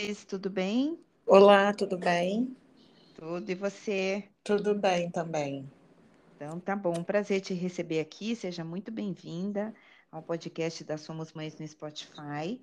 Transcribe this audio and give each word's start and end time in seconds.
Isis, 0.00 0.24
tudo 0.24 0.48
bem? 0.48 0.98
Olá, 1.26 1.74
tudo 1.74 1.98
bem? 1.98 2.56
Tudo 3.14 3.50
e 3.50 3.54
você? 3.54 4.24
Tudo 4.42 4.74
bem 4.74 5.10
também. 5.10 5.70
Então, 6.34 6.58
tá 6.58 6.74
bom, 6.74 7.04
prazer 7.04 7.42
te 7.42 7.52
receber 7.52 8.00
aqui. 8.00 8.34
Seja 8.34 8.64
muito 8.64 8.90
bem-vinda 8.90 9.74
ao 10.10 10.22
podcast 10.22 10.84
da 10.84 10.96
Somos 10.96 11.34
Mães 11.34 11.54
no 11.58 11.68
Spotify, 11.68 12.58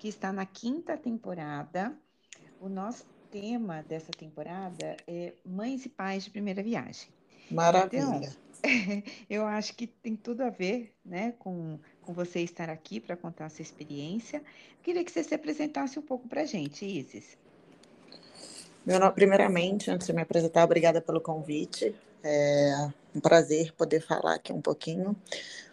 que 0.00 0.08
está 0.08 0.32
na 0.32 0.44
quinta 0.44 0.96
temporada. 0.96 1.96
O 2.60 2.68
nosso 2.68 3.04
tema 3.30 3.84
dessa 3.84 4.10
temporada 4.10 4.96
é 5.06 5.32
Mães 5.46 5.86
e 5.86 5.88
Pais 5.88 6.24
de 6.24 6.30
Primeira 6.30 6.60
Viagem. 6.60 7.08
Maravilha. 7.48 8.02
Então, 8.02 8.20
eu 9.30 9.46
acho 9.46 9.76
que 9.76 9.86
tem 9.86 10.16
tudo 10.16 10.40
a 10.40 10.50
ver 10.50 10.92
né, 11.04 11.32
com, 11.38 11.78
com 12.02 12.12
você 12.12 12.40
estar 12.40 12.68
aqui 12.70 13.00
para 13.00 13.16
contar 13.16 13.46
a 13.46 13.48
sua 13.50 13.62
experiência. 13.62 14.42
Queria 14.82 15.04
que 15.04 15.10
você 15.10 15.22
se 15.22 15.34
apresentasse 15.34 15.98
um 15.98 16.02
pouco 16.02 16.28
para 16.28 16.42
a 16.42 16.46
gente, 16.46 16.84
Isis. 16.84 17.38
Meu 18.84 18.98
nome, 18.98 19.12
primeiramente, 19.12 19.90
antes 19.90 20.06
de 20.06 20.12
me 20.12 20.22
apresentar, 20.22 20.64
obrigada 20.64 21.00
pelo 21.00 21.20
convite. 21.20 21.94
É 22.22 22.90
um 23.14 23.20
prazer 23.20 23.72
poder 23.72 24.00
falar 24.00 24.34
aqui 24.34 24.52
um 24.52 24.60
pouquinho 24.60 25.16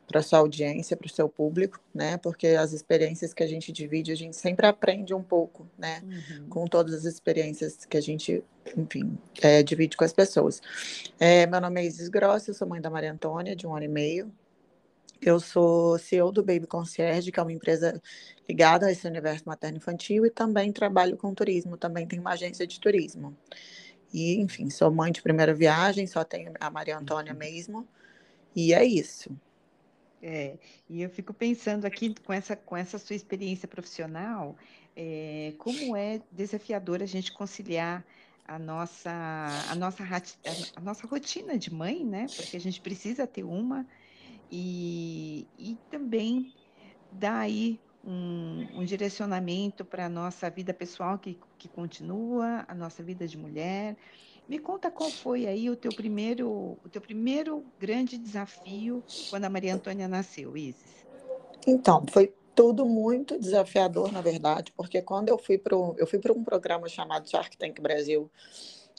para 0.07 0.21
sua 0.21 0.39
audiência, 0.39 0.95
para 0.95 1.05
o 1.05 1.09
seu 1.09 1.27
público, 1.27 1.79
né? 1.93 2.17
Porque 2.17 2.47
as 2.47 2.71
experiências 2.71 3.33
que 3.33 3.43
a 3.43 3.47
gente 3.47 3.71
divide, 3.71 4.11
a 4.11 4.15
gente 4.15 4.37
sempre 4.37 4.65
aprende 4.65 5.13
um 5.13 5.21
pouco, 5.21 5.67
né? 5.77 6.01
Uhum. 6.03 6.49
Com 6.49 6.65
todas 6.65 6.93
as 6.93 7.03
experiências 7.03 7.85
que 7.85 7.97
a 7.97 8.01
gente, 8.01 8.43
enfim, 8.75 9.17
é, 9.41 9.61
divide 9.61 9.97
com 9.97 10.05
as 10.05 10.13
pessoas. 10.13 10.61
É, 11.19 11.45
meu 11.45 11.59
nome 11.59 11.81
é 11.81 11.85
Isis 11.85 12.07
Gross, 12.07 12.47
eu 12.47 12.53
sou 12.53 12.67
mãe 12.67 12.79
da 12.79 12.89
Maria 12.89 13.11
Antônia, 13.11 13.55
de 13.55 13.67
um 13.67 13.75
ano 13.75 13.83
e 13.83 13.89
meio. 13.89 14.31
Eu 15.21 15.39
sou 15.39 15.97
CEO 15.97 16.31
do 16.31 16.43
Baby 16.43 16.67
Concierge, 16.67 17.31
que 17.31 17.39
é 17.39 17.43
uma 17.43 17.51
empresa 17.51 18.01
ligada 18.47 18.87
a 18.87 18.91
esse 18.91 19.07
universo 19.07 19.43
materno-infantil, 19.45 20.25
e 20.25 20.29
também 20.29 20.71
trabalho 20.71 21.17
com 21.17 21.33
turismo, 21.33 21.77
também 21.77 22.07
tenho 22.07 22.21
uma 22.21 22.31
agência 22.31 22.65
de 22.65 22.79
turismo. 22.79 23.35
E, 24.13 24.35
enfim, 24.35 24.69
sou 24.69 24.91
mãe 24.91 25.11
de 25.11 25.21
primeira 25.21 25.53
viagem, 25.53 26.07
só 26.07 26.23
tenho 26.23 26.53
a 26.59 26.69
Maria 26.69 26.97
Antônia 26.97 27.33
uhum. 27.33 27.39
mesmo. 27.39 27.87
E 28.55 28.73
é 28.73 28.83
isso. 28.85 29.35
É, 30.21 30.57
e 30.89 31.01
eu 31.01 31.09
fico 31.09 31.33
pensando 31.33 31.85
aqui 31.85 32.15
com 32.23 32.33
essa, 32.33 32.55
com 32.55 32.75
essa 32.75 32.97
sua 32.97 33.15
experiência 33.15 33.67
profissional, 33.67 34.55
é, 34.95 35.53
como 35.59 35.95
é 35.95 36.21
desafiador 36.31 37.03
a 37.03 37.05
gente 37.05 37.31
conciliar 37.31 38.03
a 38.47 38.57
nossa, 38.57 39.11
a, 39.69 39.75
nossa, 39.75 40.03
a 40.75 40.81
nossa 40.81 41.05
rotina 41.05 41.57
de 41.57 41.71
mãe, 41.71 42.03
né? 42.03 42.27
Porque 42.35 42.55
a 42.55 42.59
gente 42.59 42.79
precisa 42.79 43.27
ter 43.27 43.43
uma, 43.43 43.85
e, 44.51 45.47
e 45.57 45.77
também 45.89 46.53
dar 47.11 47.39
aí 47.39 47.79
um, 48.05 48.67
um 48.73 48.85
direcionamento 48.85 49.83
para 49.83 50.05
a 50.05 50.09
nossa 50.09 50.49
vida 50.49 50.73
pessoal 50.73 51.17
que, 51.17 51.37
que 51.57 51.67
continua, 51.67 52.63
a 52.67 52.73
nossa 52.73 53.03
vida 53.03 53.27
de 53.27 53.37
mulher. 53.37 53.97
Me 54.47 54.57
conta 54.57 54.89
qual 54.89 55.11
foi 55.11 55.45
aí 55.45 55.69
o 55.69 55.75
teu 55.75 55.91
primeiro, 55.91 56.77
o 56.83 56.89
teu 56.89 57.01
primeiro 57.01 57.65
grande 57.77 58.17
desafio 58.17 59.03
quando 59.29 59.43
a 59.43 59.49
Maria 59.49 59.75
Antônia 59.75 60.07
nasceu, 60.07 60.55
Isis. 60.55 61.05
Então, 61.65 62.05
foi 62.09 62.33
tudo 62.55 62.85
muito 62.85 63.37
desafiador, 63.37 64.11
na 64.11 64.21
verdade, 64.21 64.71
porque 64.75 65.01
quando 65.01 65.27
eu 65.27 65.37
fui 65.37 65.57
para 65.57 65.75
eu 65.75 66.07
fui 66.07 66.17
para 66.17 66.31
um 66.31 66.43
programa 66.43 66.87
chamado 66.87 67.29
Shark 67.29 67.57
Tank 67.57 67.81
Brasil, 67.81 68.31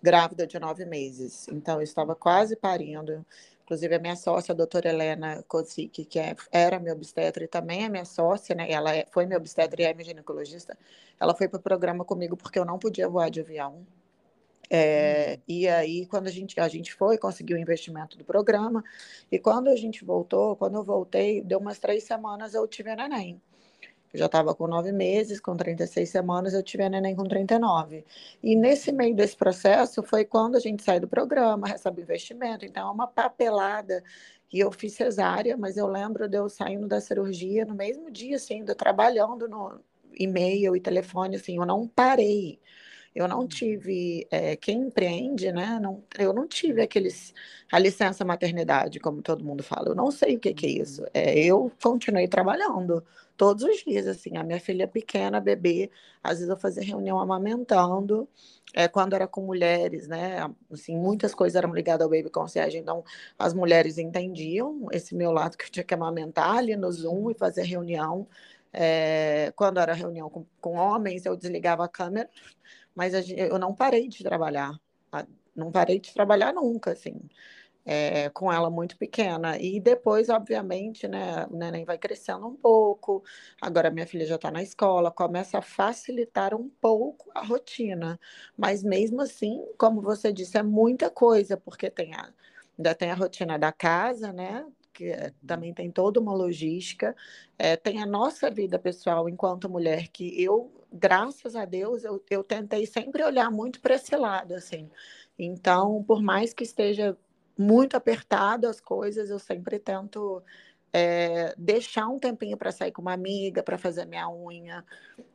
grávida 0.03 0.47
de 0.47 0.59
nove 0.59 0.85
meses. 0.85 1.49
Então, 1.49 1.77
eu 1.77 1.83
estava 1.83 2.15
quase 2.15 2.55
parindo. 2.55 3.25
Inclusive, 3.69 3.97
a 3.97 3.99
minha 3.99 4.17
sócia, 4.17 4.53
a 4.53 4.57
doutora 4.57 4.89
Helena 4.89 5.45
Kosik, 5.47 6.07
que 6.07 6.19
é, 6.19 6.35
era 6.51 6.81
minha 6.81 6.95
obstetra 6.95 7.45
e 7.45 7.47
também 7.47 7.85
é 7.85 7.89
minha 7.91 8.07
sócia, 8.07 8.55
né? 8.55 8.71
Ela 8.71 8.97
é, 8.97 9.07
foi 9.11 9.27
minha 9.27 9.37
obstetra 9.37 9.83
e 9.83 9.85
é 9.85 9.93
minha 9.93 10.07
ginecologista. 10.07 10.75
Ela 11.21 11.35
foi 11.35 11.49
para 11.49 11.59
o 11.59 11.63
programa 11.63 12.03
comigo 12.03 12.35
porque 12.35 12.59
eu 12.59 12.65
não 12.65 12.79
podia 12.79 13.07
voar 13.07 13.31
de 13.31 13.43
avião. 13.43 13.87
É, 14.71 15.35
uhum. 15.35 15.43
E 15.47 15.69
aí, 15.69 16.07
quando 16.07 16.29
a 16.29 16.31
gente, 16.31 16.59
a 16.59 16.67
gente 16.67 16.95
foi, 16.95 17.19
conseguiu 17.19 17.59
o 17.59 17.61
investimento 17.61 18.17
do 18.17 18.25
programa, 18.25 18.83
e 19.31 19.39
quando 19.39 19.69
a 19.69 19.77
gente 19.77 20.03
voltou, 20.03 20.57
quando 20.57 20.77
eu 20.77 20.83
voltei, 20.83 21.43
deu 21.43 21.59
umas 21.59 21.79
três 21.79 22.05
semanas, 22.05 22.55
eu 22.55 22.67
tive 22.67 22.89
a 22.89 22.97
neném. 22.97 23.39
Eu 24.13 24.19
já 24.21 24.27
estava 24.27 24.55
com 24.55 24.67
nove 24.67 24.91
meses, 24.93 25.41
com 25.41 25.57
36 25.57 26.09
semanas, 26.09 26.55
eu 26.55 26.63
tive 26.63 26.85
a 26.85 26.89
neném 26.89 27.15
com 27.15 27.25
39. 27.25 28.05
E 28.43 28.57
nesse 28.57 28.91
meio 28.93 29.15
desse 29.15 29.37
processo 29.37 30.03
foi 30.03 30.25
quando 30.25 30.57
a 30.57 30.61
gente 30.61 30.83
sai 30.83 30.99
do 30.99 31.09
programa, 31.09 31.69
recebe 31.69 32.03
investimento, 32.03 32.65
então 32.65 32.89
é 32.89 32.91
uma 32.91 33.07
papelada. 33.07 34.03
E 34.53 34.61
eu 34.61 34.73
fiz 34.73 34.95
cesárea, 34.95 35.57
mas 35.57 35.77
eu 35.77 35.87
lembro 35.87 36.27
de 36.27 36.39
eu 36.39 36.49
saindo 36.49 36.89
da 36.89 37.01
cirurgia 37.01 37.67
no 37.67 37.75
mesmo 37.75 38.11
dia, 38.11 38.37
assim, 38.37 38.55
ainda 38.55 38.75
trabalhando 38.75 39.47
no 39.47 39.79
e-mail 40.15 40.75
e 40.75 40.81
telefone, 40.81 41.37
assim, 41.37 41.57
eu 41.57 41.67
não 41.67 41.87
parei. 41.87 42.59
Eu 43.15 43.27
não 43.27 43.41
uhum. 43.41 43.49
tive, 43.49 44.27
é, 44.31 44.57
quem 44.57 44.83
empreende, 44.83 45.51
né? 45.51 45.79
Não, 45.81 46.03
eu 46.19 46.33
não 46.33 46.47
tive 46.47 46.83
aqueles, 46.83 47.35
a 47.71 47.79
licença 47.79 48.25
maternidade, 48.25 49.01
como 49.01 49.23
todo 49.23 49.45
mundo 49.45 49.63
fala. 49.63 49.89
Eu 49.89 49.95
não 49.95 50.11
sei 50.11 50.37
o 50.37 50.39
que, 50.39 50.55
que 50.55 50.67
é 50.67 50.71
isso. 50.71 51.03
Uhum. 51.03 51.09
É, 51.15 51.39
eu 51.39 51.73
continuei 51.83 52.29
trabalhando 52.29 53.05
todos 53.37 53.65
os 53.65 53.85
dias, 53.85 54.07
assim. 54.07 54.37
A 54.37 54.43
minha 54.43 54.61
filha 54.61 54.87
pequena, 54.87 55.41
bebê, 55.41 55.91
às 56.23 56.39
vezes 56.39 56.49
eu 56.49 56.57
fazia 56.57 56.83
reunião 56.83 57.19
amamentando. 57.19 58.29
É, 58.75 58.87
quando 58.87 59.15
era 59.15 59.27
com 59.27 59.41
mulheres, 59.41 60.07
né? 60.07 60.49
Assim, 60.71 60.95
muitas 60.97 61.35
coisas 61.35 61.57
eram 61.57 61.73
ligadas 61.73 62.05
ao 62.05 62.11
baby 62.11 62.29
concierge, 62.29 62.77
então 62.77 63.03
as 63.39 63.55
mulheres 63.55 63.97
entendiam 63.97 64.87
esse 64.93 65.15
meu 65.15 65.33
lado 65.33 65.57
que 65.57 65.65
eu 65.65 65.71
tinha 65.71 65.85
que 65.85 65.95
amamentar 65.95 66.59
ali 66.59 66.77
no 66.77 66.93
Zoom 66.93 67.31
e 67.31 67.35
fazer 67.35 67.63
reunião. 67.63 68.27
É, 68.71 69.51
quando 69.57 69.81
era 69.81 69.95
reunião 69.95 70.29
com, 70.29 70.45
com 70.61 70.75
homens, 70.75 71.25
eu 71.25 71.35
desligava 71.35 71.85
a 71.85 71.89
câmera 71.89 72.29
mas 72.99 73.15
eu 73.31 73.61
não 73.61 73.73
parei 73.73 74.09
de 74.09 74.25
trabalhar, 74.25 74.77
não 75.55 75.71
parei 75.71 76.01
de 76.01 76.13
trabalhar 76.13 76.53
nunca, 76.53 76.91
assim, 76.91 77.15
é, 77.87 78.29
com 78.31 78.53
ela 78.53 78.69
muito 78.69 78.99
pequena. 78.99 79.57
E 79.57 79.79
depois, 79.79 80.29
obviamente, 80.29 81.07
né, 81.07 81.47
o 81.49 81.57
neném 81.57 81.85
vai 81.85 81.97
crescendo 81.97 82.49
um 82.49 82.57
pouco, 82.57 83.23
agora 83.61 83.89
minha 83.89 84.05
filha 84.05 84.27
já 84.27 84.35
está 84.35 84.51
na 84.51 84.65
escola, 84.65 85.13
começa 85.13 85.59
a 85.59 85.63
facilitar 85.63 86.53
um 86.57 86.69
pouco 86.81 87.31
a 87.37 87.45
rotina, 87.45 88.19
mas 88.57 88.83
mesmo 88.83 89.23
assim, 89.23 89.65
como 89.79 90.03
você 90.03 90.33
disse, 90.33 90.59
é 90.59 90.63
muita 90.65 91.09
coisa, 91.09 91.57
porque 91.57 91.89
tem 91.89 92.13
a, 92.15 92.33
ainda 92.77 92.97
tem 92.97 93.13
a 93.13 93.15
rotina 93.15 93.57
da 93.57 93.71
casa, 93.71 94.33
né? 94.33 94.67
que 94.93 95.13
também 95.47 95.73
tem 95.73 95.93
toda 95.93 96.19
uma 96.19 96.35
logística, 96.35 97.15
é, 97.57 97.77
tem 97.77 98.03
a 98.03 98.07
nossa 98.07 98.51
vida 98.51 98.81
pessoal 98.81 99.29
enquanto 99.29 99.71
mulher, 99.71 100.09
que 100.09 100.43
eu, 100.43 100.73
graças 100.93 101.55
a 101.57 101.65
Deus, 101.65 102.05
eu, 102.05 102.23
eu 102.31 102.45
tentei 102.45 102.87
sempre 102.87 103.23
olhar 103.23 103.51
muito 103.51 103.81
para 103.81 103.95
esse 103.95 104.15
lado, 104.17 104.55
assim. 104.55 104.91
Então, 105.39 106.03
por 106.05 106.23
mais 106.23 106.53
que 106.53 106.65
esteja 106.65 107.17
muito 107.57 107.97
apertado 107.97 108.67
as 108.67 108.81
coisas, 108.81 109.31
eu 109.31 109.39
sempre 109.39 109.79
tento 109.79 110.43
é, 110.93 111.55
deixar 111.57 112.09
um 112.09 112.19
tempinho 112.19 112.57
para 112.57 112.73
sair 112.73 112.93
com 112.93 113.03
uma 113.03 113.13
amiga, 113.13 113.63
para 113.63 113.79
fazer 113.79 114.05
minha 114.07 114.29
unha, 114.31 114.85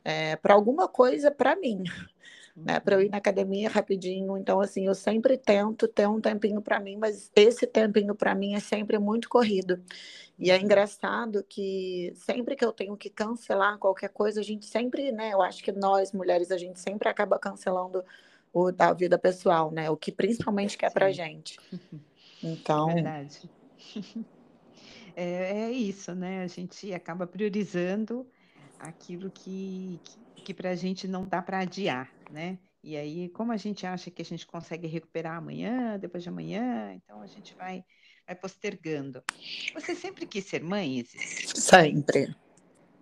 é, 0.04 0.36
para 0.36 0.54
alguma 0.54 0.88
coisa 0.88 1.30
para 1.30 1.56
mim 1.56 1.84
né, 2.56 2.78
para 2.78 2.96
eu 2.96 3.02
ir 3.02 3.10
na 3.10 3.18
academia 3.18 3.68
rapidinho. 3.68 4.36
Então, 4.36 4.60
assim, 4.60 4.86
eu 4.86 4.94
sempre 4.94 5.36
tento 5.36 5.88
ter 5.88 6.08
um 6.08 6.20
tempinho 6.20 6.62
para 6.62 6.78
mim, 6.78 6.96
mas 6.96 7.30
esse 7.34 7.66
tempinho 7.66 8.14
para 8.14 8.34
mim 8.34 8.54
é 8.54 8.60
sempre 8.60 8.98
muito 8.98 9.28
corrido. 9.28 9.82
E 10.38 10.50
é 10.50 10.60
engraçado 10.60 11.44
que 11.48 12.12
sempre 12.14 12.56
que 12.56 12.64
eu 12.64 12.72
tenho 12.72 12.96
que 12.96 13.10
cancelar 13.10 13.78
qualquer 13.78 14.08
coisa, 14.08 14.40
a 14.40 14.44
gente 14.44 14.66
sempre, 14.66 15.10
né, 15.12 15.32
eu 15.32 15.42
acho 15.42 15.62
que 15.62 15.72
nós 15.72 16.12
mulheres, 16.12 16.50
a 16.50 16.58
gente 16.58 16.78
sempre 16.78 17.08
acaba 17.08 17.38
cancelando 17.38 18.04
o 18.52 18.70
da 18.70 18.92
vida 18.92 19.18
pessoal, 19.18 19.70
né, 19.70 19.90
o 19.90 19.96
que 19.96 20.12
principalmente 20.12 20.78
quer 20.78 20.92
para 20.92 21.10
gente. 21.10 21.58
Então. 22.46 22.86
Verdade. 22.86 23.50
É, 25.16 25.66
é, 25.66 25.70
isso, 25.70 26.12
né? 26.12 26.42
A 26.42 26.48
gente 26.48 26.92
acaba 26.92 27.24
priorizando 27.24 28.26
aquilo 28.80 29.30
que, 29.30 30.00
que 30.02 30.18
que 30.44 30.54
para 30.54 30.70
a 30.70 30.74
gente 30.76 31.08
não 31.08 31.24
dá 31.24 31.42
para 31.42 31.60
adiar, 31.60 32.08
né? 32.34 32.58
E 32.82 32.96
aí, 32.96 33.28
como 33.30 33.52
a 33.52 33.56
gente 33.56 33.86
acha 33.86 34.10
que 34.10 34.20
a 34.20 34.24
gente 34.24 34.46
consegue 34.46 34.86
recuperar 34.86 35.36
amanhã, 35.36 35.96
depois 35.98 36.22
de 36.22 36.28
amanhã, 36.28 36.92
então 36.92 37.22
a 37.22 37.26
gente 37.26 37.54
vai, 37.54 37.82
vai 38.26 38.34
postergando. 38.34 39.22
Você 39.72 39.94
sempre 39.94 40.26
quis 40.26 40.44
ser 40.44 40.62
mãe, 40.62 40.98
Isis? 40.98 41.52
Sempre. 41.54 42.34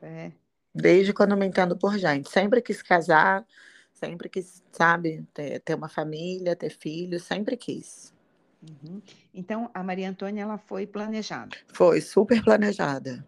É. 0.00 0.30
Desde 0.72 1.12
quando 1.12 1.36
me 1.36 1.46
entendo 1.46 1.76
por 1.76 1.98
gente. 1.98 2.30
Sempre 2.30 2.62
quis 2.62 2.82
casar, 2.82 3.44
sempre 3.92 4.28
quis, 4.28 4.62
sabe, 4.70 5.26
ter, 5.32 5.60
ter 5.60 5.74
uma 5.74 5.88
família, 5.88 6.54
ter 6.54 6.70
filhos, 6.70 7.24
sempre 7.24 7.56
quis. 7.56 8.14
Uhum. 8.62 9.02
Então, 9.34 9.70
a 9.74 9.82
Maria 9.82 10.10
Antônia, 10.10 10.42
ela 10.42 10.58
foi 10.58 10.86
planejada? 10.86 11.56
Foi, 11.72 12.00
super 12.00 12.44
planejada. 12.44 13.26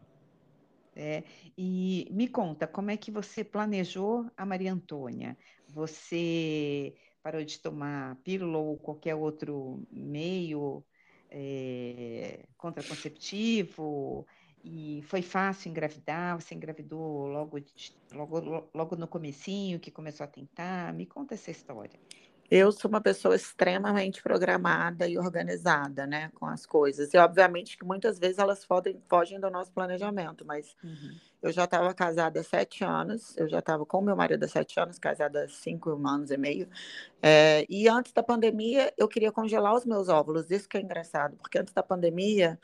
É, 0.96 1.24
e 1.58 2.08
me 2.12 2.28
conta, 2.28 2.66
como 2.68 2.90
é 2.90 2.96
que 2.96 3.10
você 3.10 3.42
planejou 3.44 4.30
a 4.36 4.46
Maria 4.46 4.72
Antônia? 4.72 5.36
Você 5.68 6.94
parou 7.22 7.44
de 7.44 7.58
tomar 7.60 8.16
pílula 8.22 8.58
ou 8.58 8.78
qualquer 8.78 9.14
outro 9.16 9.84
meio 9.90 10.84
é, 11.28 12.46
contraconceptivo? 12.56 14.26
E 14.62 15.02
foi 15.02 15.20
fácil 15.20 15.68
engravidar? 15.70 16.40
Você 16.40 16.54
engravidou 16.54 17.26
logo, 17.26 17.58
logo, 18.12 18.70
logo 18.72 18.96
no 18.96 19.08
comecinho, 19.08 19.80
que 19.80 19.90
começou 19.90 20.24
a 20.24 20.28
tentar? 20.28 20.94
Me 20.94 21.06
conta 21.06 21.34
essa 21.34 21.50
história. 21.50 22.00
Eu 22.56 22.70
sou 22.70 22.88
uma 22.88 23.00
pessoa 23.00 23.34
extremamente 23.34 24.22
programada 24.22 25.08
e 25.08 25.18
organizada, 25.18 26.06
né, 26.06 26.30
com 26.36 26.46
as 26.46 26.64
coisas. 26.64 27.12
E 27.12 27.18
obviamente 27.18 27.76
que 27.76 27.84
muitas 27.84 28.16
vezes 28.16 28.38
elas 28.38 28.64
fogem, 28.64 29.02
fogem 29.08 29.40
do 29.40 29.50
nosso 29.50 29.72
planejamento, 29.72 30.44
mas 30.46 30.76
uhum. 30.84 31.16
eu 31.42 31.50
já 31.50 31.64
estava 31.64 31.92
casada 31.92 32.38
há 32.38 32.44
sete 32.44 32.84
anos, 32.84 33.36
eu 33.36 33.48
já 33.48 33.58
estava 33.58 33.84
com 33.84 34.00
meu 34.00 34.14
marido 34.14 34.44
há 34.44 34.48
sete 34.48 34.78
anos, 34.78 35.00
casada 35.00 35.42
há 35.42 35.48
cinco 35.48 35.90
anos 36.06 36.30
e 36.30 36.36
meio. 36.36 36.68
É, 37.20 37.66
e 37.68 37.88
antes 37.88 38.12
da 38.12 38.22
pandemia, 38.22 38.94
eu 38.96 39.08
queria 39.08 39.32
congelar 39.32 39.74
os 39.74 39.84
meus 39.84 40.08
óvulos. 40.08 40.48
Isso 40.48 40.68
que 40.68 40.76
é 40.76 40.80
engraçado, 40.80 41.36
porque 41.38 41.58
antes 41.58 41.74
da 41.74 41.82
pandemia 41.82 42.56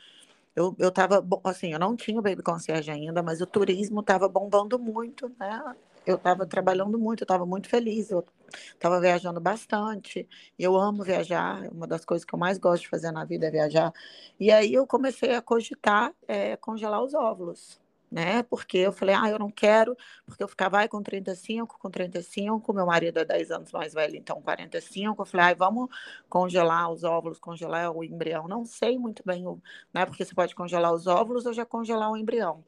eu, 0.55 0.73
eu 0.79 0.89
tava, 0.89 1.21
assim, 1.43 1.73
eu 1.73 1.79
não 1.79 1.97
tinha 1.97 2.17
o 2.17 2.21
Baby 2.21 2.43
Concierge 2.43 2.89
ainda, 2.89 3.21
mas 3.21 3.41
o 3.41 3.45
turismo 3.45 3.99
estava 3.99 4.29
bombando 4.29 4.79
muito, 4.79 5.29
né? 5.37 5.75
Eu 6.05 6.15
estava 6.15 6.45
trabalhando 6.45 6.97
muito, 6.99 7.21
eu 7.21 7.25
estava 7.25 7.45
muito 7.45 7.69
feliz, 7.69 8.09
eu 8.11 8.25
estava 8.73 8.99
viajando 8.99 9.39
bastante, 9.39 10.27
eu 10.57 10.75
amo 10.75 11.03
viajar, 11.03 11.67
uma 11.71 11.87
das 11.87 12.03
coisas 12.05 12.25
que 12.25 12.33
eu 12.33 12.39
mais 12.39 12.57
gosto 12.57 12.83
de 12.83 12.89
fazer 12.89 13.11
na 13.11 13.23
vida 13.25 13.47
é 13.47 13.51
viajar. 13.51 13.93
E 14.39 14.51
aí 14.51 14.73
eu 14.73 14.87
comecei 14.87 15.35
a 15.35 15.41
cogitar 15.41 16.13
é, 16.27 16.57
congelar 16.57 17.03
os 17.03 17.13
óvulos 17.13 17.79
né? 18.11 18.43
Porque 18.43 18.77
eu 18.77 18.91
falei, 18.91 19.15
ah, 19.15 19.29
eu 19.29 19.39
não 19.39 19.49
quero, 19.49 19.95
porque 20.25 20.43
eu 20.43 20.47
ficava 20.47 20.77
ai, 20.79 20.87
com 20.89 21.01
35, 21.01 21.79
com 21.79 21.89
35, 21.89 22.73
meu 22.73 22.85
marido 22.85 23.19
é 23.19 23.25
10 23.25 23.51
anos 23.51 23.71
mais 23.71 23.93
velho, 23.93 24.17
então 24.17 24.41
45. 24.41 25.21
Eu 25.21 25.25
falei, 25.25 25.45
ai, 25.47 25.55
vamos 25.55 25.89
congelar 26.29 26.91
os 26.91 27.03
óvulos, 27.05 27.39
congelar 27.39 27.91
o 27.95 28.03
embrião. 28.03 28.47
Não 28.47 28.65
sei 28.65 28.97
muito 28.97 29.23
bem, 29.25 29.45
né? 29.93 30.05
Porque 30.05 30.25
você 30.25 30.35
pode 30.35 30.53
congelar 30.53 30.93
os 30.93 31.07
óvulos 31.07 31.45
ou 31.45 31.53
já 31.53 31.65
congelar 31.65 32.11
o 32.11 32.17
embrião. 32.17 32.63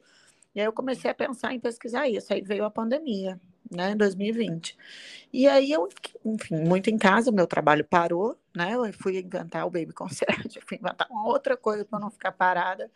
E 0.54 0.60
aí 0.60 0.66
eu 0.66 0.72
comecei 0.72 1.10
a 1.10 1.14
pensar 1.14 1.52
em 1.52 1.60
pesquisar 1.60 2.08
isso. 2.08 2.32
Aí 2.32 2.40
veio 2.40 2.64
a 2.64 2.70
pandemia, 2.70 3.40
né, 3.70 3.90
em 3.90 3.96
2020. 3.96 4.76
E 5.32 5.48
aí 5.48 5.72
eu, 5.72 5.88
enfim, 6.24 6.56
muito 6.56 6.90
em 6.90 6.98
casa, 6.98 7.32
meu 7.32 7.46
trabalho 7.46 7.84
parou, 7.84 8.38
né? 8.54 8.74
Eu 8.74 8.92
fui 8.92 9.18
inventar 9.18 9.66
o 9.66 9.70
Baby 9.70 9.92
Concert, 9.92 10.58
fui 10.66 10.78
inventar 10.78 11.08
uma 11.10 11.26
outra 11.26 11.56
coisa 11.56 11.84
para 11.84 11.98
não 11.98 12.10
ficar 12.10 12.32
parada 12.32 12.90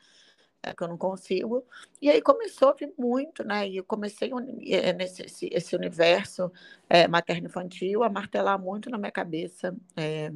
é, 0.63 0.73
que 0.73 0.83
eu 0.83 0.89
não 0.89 0.97
consigo. 0.97 1.65
E 2.01 2.11
aí 2.11 2.21
começou 2.21 2.69
a 2.71 2.73
vir 2.73 2.93
muito, 2.99 3.45
né? 3.45 3.69
E 3.69 3.77
eu 3.79 3.85
comecei 3.85 4.31
é, 4.67 4.93
nesse 4.93 5.23
esse, 5.23 5.49
esse 5.53 5.77
universo 5.77 6.53
é, 6.89 7.07
materno-infantil 7.09 8.03
a 8.03 8.09
martelar 8.09 8.59
muito 8.59 8.91
na 8.91 8.99
minha 8.99 9.13
cabeça. 9.13 9.77
É, 9.97 10.33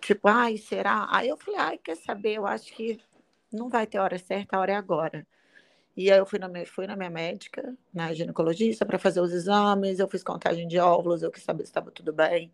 tipo, 0.00 0.28
ai, 0.28 0.56
será? 0.56 1.08
Aí 1.10 1.28
eu 1.28 1.36
falei, 1.36 1.60
ai, 1.60 1.78
quer 1.78 1.96
saber? 1.96 2.34
Eu 2.34 2.46
acho 2.46 2.72
que 2.72 3.00
não 3.52 3.68
vai 3.68 3.86
ter 3.86 3.98
hora 3.98 4.18
certa, 4.18 4.56
a 4.56 4.60
hora 4.60 4.72
é 4.72 4.76
agora. 4.76 5.26
E 6.00 6.10
aí 6.10 6.18
eu 6.18 6.24
fui 6.24 6.38
na 6.38 6.48
minha, 6.48 6.64
fui 6.64 6.86
na 6.86 6.96
minha 6.96 7.10
médica, 7.10 7.76
na 7.92 8.14
ginecologista, 8.14 8.86
para 8.86 8.98
fazer 8.98 9.20
os 9.20 9.32
exames, 9.34 9.98
eu 9.98 10.08
fiz 10.08 10.22
contagem 10.22 10.66
de 10.66 10.78
óvulos, 10.78 11.22
eu 11.22 11.30
quis 11.30 11.42
saber 11.42 11.64
se 11.64 11.68
estava 11.68 11.90
tudo 11.90 12.10
bem. 12.10 12.50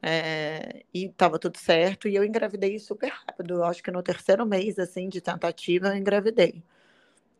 É, 0.00 0.84
e 0.94 1.04
estava 1.04 1.38
tudo 1.38 1.58
certo, 1.58 2.08
e 2.08 2.14
eu 2.14 2.24
engravidei 2.24 2.78
super 2.78 3.10
rápido. 3.10 3.56
Eu 3.56 3.64
acho 3.64 3.82
que 3.82 3.90
no 3.90 4.02
terceiro 4.02 4.46
mês 4.46 4.78
assim 4.78 5.06
de 5.06 5.20
tentativa 5.20 5.88
eu 5.88 5.96
engravidei. 5.96 6.62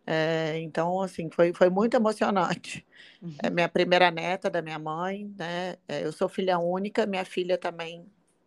É, 0.07 0.59
então, 0.59 1.01
assim, 1.01 1.31
foi, 1.31 1.55
foi 1.55 1.71
muito 1.71 1.95
emocionante. 1.95 2.87
Uhum. 3.23 3.37
É 3.43 3.49
minha 3.49 3.71
primeira 3.71 4.11
neta 4.11 4.51
da 4.51 4.61
minha 4.61 4.79
mãe, 4.79 5.33
né? 5.39 5.77
É, 5.89 6.05
eu 6.05 6.13
sou 6.13 6.29
filha 6.29 6.59
única, 6.59 7.07
minha 7.07 7.25
filha 7.25 7.57
também 7.57 8.05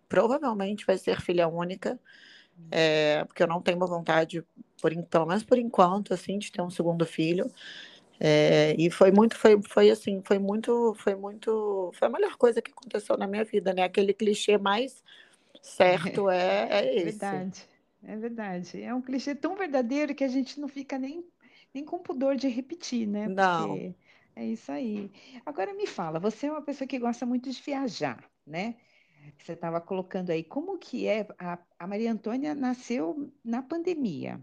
provavelmente 0.07 0.86
vai 0.86 1.00
ser 1.00 1.19
filha 1.19 1.48
única, 1.48 2.00
é, 2.69 3.23
porque 3.25 3.41
eu 3.41 3.47
não 3.47 3.61
tenho 3.61 3.79
vontade, 3.79 4.43
por, 4.81 4.91
pelo 5.05 5.25
menos 5.25 5.43
por 5.43 5.57
enquanto, 5.57 6.13
assim, 6.13 6.37
de 6.37 6.51
ter 6.51 6.61
um 6.61 6.69
segundo 6.69 7.05
filho. 7.05 7.51
É, 8.19 8.75
e 8.77 8.91
foi 8.91 9.11
muito, 9.11 9.35
foi, 9.35 9.59
foi 9.63 9.89
assim, 9.89 10.21
foi 10.23 10.37
muito, 10.37 10.93
foi 10.99 11.15
muito, 11.15 11.91
foi 11.95 12.07
a 12.07 12.11
melhor 12.11 12.37
coisa 12.37 12.61
que 12.61 12.71
aconteceu 12.71 13.17
na 13.17 13.25
minha 13.25 13.43
vida, 13.43 13.73
né? 13.73 13.83
Aquele 13.83 14.13
clichê 14.13 14.59
mais 14.59 15.03
certo 15.61 16.29
é, 16.29 16.67
é, 16.69 16.69
é 16.85 16.95
esse. 16.97 17.05
Verdade, 17.05 17.67
é 18.03 18.15
verdade. 18.15 18.83
É 18.83 18.93
um 18.93 19.01
clichê 19.01 19.33
tão 19.33 19.55
verdadeiro 19.55 20.13
que 20.13 20.23
a 20.23 20.27
gente 20.27 20.59
não 20.59 20.67
fica 20.67 20.99
nem, 20.99 21.25
nem 21.73 21.83
com 21.83 21.97
pudor 21.97 22.35
de 22.35 22.47
repetir, 22.47 23.07
né? 23.07 23.27
Não. 23.27 23.69
Porque 23.69 23.95
é 24.35 24.45
isso 24.45 24.71
aí. 24.71 25.11
Agora 25.43 25.73
me 25.73 25.87
fala, 25.87 26.19
você 26.19 26.45
é 26.45 26.51
uma 26.51 26.61
pessoa 26.61 26.87
que 26.87 26.99
gosta 26.99 27.25
muito 27.25 27.49
de 27.49 27.59
viajar, 27.59 28.23
né? 28.45 28.75
Você 29.38 29.53
estava 29.53 29.81
colocando 29.81 30.29
aí, 30.29 30.44
como 30.44 30.77
que 30.77 31.07
é? 31.07 31.27
A, 31.39 31.57
a 31.79 31.88
Maria 31.88 32.12
Antônia 32.12 32.53
nasceu 32.53 33.31
na 33.44 33.62
pandemia, 33.62 34.39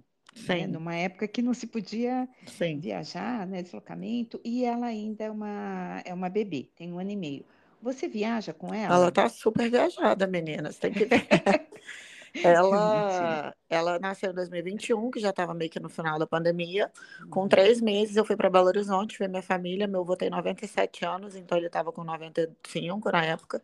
né? 0.47 0.67
numa 0.67 0.95
época 0.95 1.29
que 1.29 1.41
não 1.41 1.55
se 1.55 1.67
podia 1.67 2.29
Sim. 2.47 2.79
viajar, 2.79 3.47
né, 3.47 3.63
deslocamento, 3.63 4.41
e 4.45 4.65
ela 4.65 4.87
ainda 4.87 5.25
é 5.25 5.31
uma, 5.31 6.03
é 6.05 6.13
uma 6.13 6.29
bebê, 6.29 6.69
tem 6.75 6.93
um 6.93 6.99
ano 6.99 7.11
e 7.11 7.17
meio. 7.17 7.45
Você 7.81 8.09
viaja 8.09 8.53
com 8.53 8.75
ela? 8.75 8.95
Ela 8.95 9.13
tá 9.13 9.29
super 9.29 9.71
viajada, 9.71 10.27
menina, 10.27 10.73
você 10.73 10.81
tem 10.81 10.93
que 10.93 11.05
ver. 11.05 11.27
ela, 12.43 13.55
ela 13.69 13.99
nasceu 13.99 14.31
em 14.31 14.35
2021, 14.35 15.11
que 15.11 15.21
já 15.21 15.31
estava 15.31 15.55
meio 15.55 15.71
que 15.71 15.81
no 15.81 15.89
final 15.89 16.19
da 16.19 16.27
pandemia. 16.27 16.91
Com 17.31 17.43
uhum. 17.43 17.49
três 17.49 17.81
meses, 17.81 18.17
eu 18.17 18.25
fui 18.25 18.37
para 18.37 18.51
Belo 18.51 18.67
Horizonte 18.67 19.19
ver 19.19 19.29
minha 19.29 19.43
família. 19.43 19.87
Meu 19.87 20.01
avô 20.01 20.17
tem 20.17 20.31
97 20.31 21.05
anos, 21.05 21.37
então 21.37 21.57
ele 21.57 21.67
estava 21.67 21.93
com 21.93 22.05
95 22.05 23.11
na 23.11 23.25
época. 23.25 23.63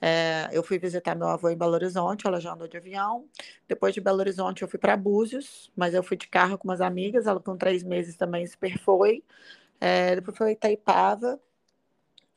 É, 0.00 0.48
eu 0.52 0.62
fui 0.62 0.78
visitar 0.78 1.14
meu 1.14 1.28
avô 1.28 1.48
em 1.48 1.56
Belo 1.56 1.72
Horizonte, 1.72 2.26
ela 2.26 2.40
já 2.40 2.52
andou 2.52 2.68
de 2.68 2.76
avião. 2.76 3.26
Depois 3.68 3.94
de 3.94 4.00
Belo 4.00 4.18
Horizonte, 4.18 4.62
eu 4.62 4.68
fui 4.68 4.78
para 4.78 4.96
Búzios, 4.96 5.70
mas 5.74 5.94
eu 5.94 6.02
fui 6.02 6.16
de 6.16 6.28
carro 6.28 6.58
com 6.58 6.68
umas 6.68 6.80
amigas. 6.80 7.26
Ela, 7.26 7.40
com 7.40 7.56
três 7.56 7.82
meses, 7.82 8.16
também 8.16 8.46
super 8.46 8.78
foi. 8.78 9.22
É, 9.80 10.14
depois 10.16 10.36
foi 10.36 10.52
Itaipava. 10.52 11.40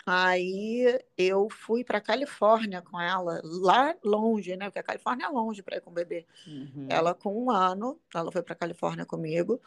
Aí 0.10 0.98
eu 1.18 1.50
fui 1.50 1.84
para 1.84 2.00
Califórnia 2.00 2.82
com 2.82 2.98
ela, 2.98 3.42
lá 3.44 3.94
longe, 4.02 4.56
né? 4.56 4.68
Porque 4.68 4.80
a 4.80 4.84
Califórnia 4.84 5.26
é 5.26 5.28
longe 5.28 5.62
para 5.62 5.76
ir 5.76 5.82
com 5.82 5.90
o 5.90 5.94
bebê. 5.94 6.26
Uhum. 6.48 6.88
Ela 6.88 7.14
com 7.14 7.44
um 7.44 7.52
ano, 7.52 8.00
ela 8.16 8.32
foi 8.32 8.42
para 8.42 8.56
Califórnia 8.56 9.06
comigo 9.06 9.60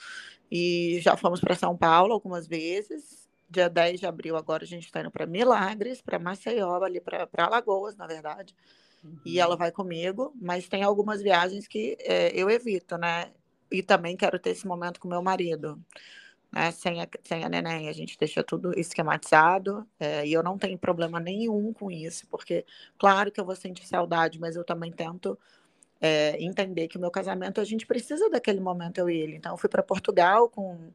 e 0.50 0.98
já 1.02 1.14
fomos 1.14 1.42
para 1.42 1.54
São 1.54 1.76
Paulo 1.76 2.14
algumas 2.14 2.46
vezes. 2.46 3.28
Dia 3.50 3.68
10 3.68 4.00
de 4.00 4.06
abril 4.06 4.34
agora 4.34 4.64
a 4.64 4.66
gente 4.66 4.86
está 4.86 5.00
indo 5.00 5.10
para 5.10 5.26
Milagres, 5.26 6.00
para 6.00 6.18
Maceió, 6.18 6.82
ali 6.82 7.02
para 7.02 7.28
Alagoas, 7.36 7.94
na 7.94 8.06
verdade. 8.06 8.56
Uhum. 9.04 9.18
E 9.26 9.38
ela 9.38 9.56
vai 9.56 9.70
comigo, 9.70 10.32
mas 10.40 10.66
tem 10.66 10.82
algumas 10.82 11.20
viagens 11.20 11.68
que 11.68 11.98
é, 12.00 12.32
eu 12.34 12.48
evito, 12.48 12.96
né? 12.96 13.30
E 13.70 13.82
também 13.82 14.16
quero 14.16 14.38
ter 14.38 14.50
esse 14.50 14.66
momento 14.66 15.00
com 15.00 15.06
meu 15.06 15.20
marido 15.20 15.78
né? 16.52 16.70
Sem 16.72 17.00
a, 17.00 17.08
sem 17.22 17.44
a 17.44 17.48
neném, 17.48 17.88
a 17.88 17.92
gente 17.92 18.18
deixa 18.18 18.42
tudo 18.42 18.78
esquematizado, 18.78 19.86
é, 19.98 20.26
e 20.26 20.32
eu 20.32 20.42
não 20.42 20.58
tenho 20.58 20.78
problema 20.78 21.20
nenhum 21.20 21.72
com 21.72 21.90
isso, 21.90 22.26
porque, 22.28 22.64
claro 22.98 23.30
que 23.30 23.40
eu 23.40 23.44
vou 23.44 23.56
sentir 23.56 23.86
saudade, 23.86 24.40
mas 24.40 24.56
eu 24.56 24.64
também 24.64 24.92
tento 24.92 25.38
é, 26.00 26.42
entender 26.42 26.88
que 26.88 26.96
o 26.96 27.00
meu 27.00 27.10
casamento, 27.10 27.60
a 27.60 27.64
gente 27.64 27.86
precisa 27.86 28.28
daquele 28.30 28.60
momento, 28.60 28.98
eu 28.98 29.10
e 29.10 29.16
ele. 29.18 29.36
Então, 29.36 29.52
eu 29.52 29.58
fui 29.58 29.68
para 29.68 29.82
Portugal 29.82 30.48
com, 30.48 30.90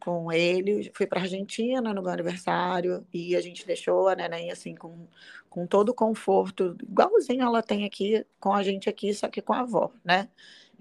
com 0.00 0.32
ele, 0.32 0.90
fui 0.94 1.06
para 1.06 1.20
Argentina 1.20 1.92
no 1.94 2.02
meu 2.02 2.10
aniversário, 2.10 3.06
e 3.12 3.36
a 3.36 3.40
gente 3.40 3.66
deixou 3.66 4.08
a 4.08 4.16
neném, 4.16 4.50
assim, 4.50 4.74
com, 4.74 5.06
com 5.50 5.66
todo 5.66 5.90
o 5.90 5.94
conforto, 5.94 6.76
igualzinho 6.82 7.42
ela 7.42 7.62
tem 7.62 7.84
aqui, 7.84 8.24
com 8.40 8.52
a 8.52 8.62
gente 8.62 8.88
aqui, 8.88 9.12
só 9.14 9.28
que 9.28 9.42
com 9.42 9.52
a 9.52 9.60
avó, 9.60 9.92
né? 10.04 10.28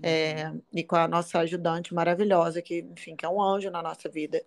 É, 0.01 0.53
e 0.73 0.83
com 0.83 0.95
a 0.95 1.07
nossa 1.07 1.39
ajudante 1.39 1.93
maravilhosa, 1.93 2.61
que, 2.61 2.79
enfim, 2.79 3.15
que 3.15 3.25
é 3.25 3.29
um 3.29 3.41
anjo 3.41 3.69
na 3.71 3.81
nossa 3.81 4.09
vida. 4.09 4.43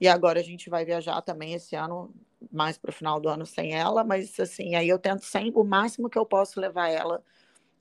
E 0.00 0.08
agora 0.08 0.40
a 0.40 0.42
gente 0.42 0.70
vai 0.70 0.84
viajar 0.84 1.20
também 1.22 1.54
esse 1.54 1.76
ano, 1.76 2.14
mais 2.52 2.78
para 2.78 2.90
o 2.90 2.92
final 2.92 3.20
do 3.20 3.28
ano 3.28 3.46
sem 3.46 3.74
ela, 3.74 4.04
mas 4.04 4.38
assim, 4.40 4.74
aí 4.74 4.88
eu 4.88 4.98
tento 4.98 5.24
sempre, 5.24 5.60
o 5.60 5.64
máximo 5.64 6.08
que 6.10 6.18
eu 6.18 6.26
posso 6.26 6.60
levar 6.60 6.88
ela, 6.88 7.22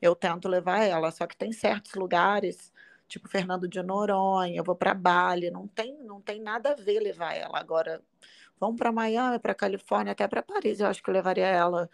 eu 0.02 0.16
tento 0.16 0.48
levar 0.48 0.84
ela, 0.84 1.12
só 1.12 1.28
que 1.28 1.38
tem 1.38 1.52
certos 1.52 1.94
lugares, 1.96 2.74
tipo 3.08 3.30
Fernando 3.30 3.68
de 3.68 3.82
Noronha, 3.84 4.58
eu 4.58 4.64
vou 4.64 4.76
para 4.76 4.94
Bali, 4.94 5.52
não 5.52 5.68
tem, 5.68 5.98
não 6.04 6.22
tem 6.22 6.42
nada 6.42 6.72
a 6.72 6.76
ver 6.76 7.00
levar 7.00 7.34
ela. 7.36 7.60
Agora, 7.60 8.02
vamos 8.60 8.78
para 8.78 8.92
Miami, 8.92 9.40
para 9.40 9.56
Califórnia, 9.56 10.14
até 10.14 10.28
para 10.28 10.44
Paris, 10.44 10.80
eu 10.80 10.88
acho 10.88 11.04
que 11.04 11.10
eu 11.10 11.14
levaria 11.14 11.48
ela. 11.48 11.90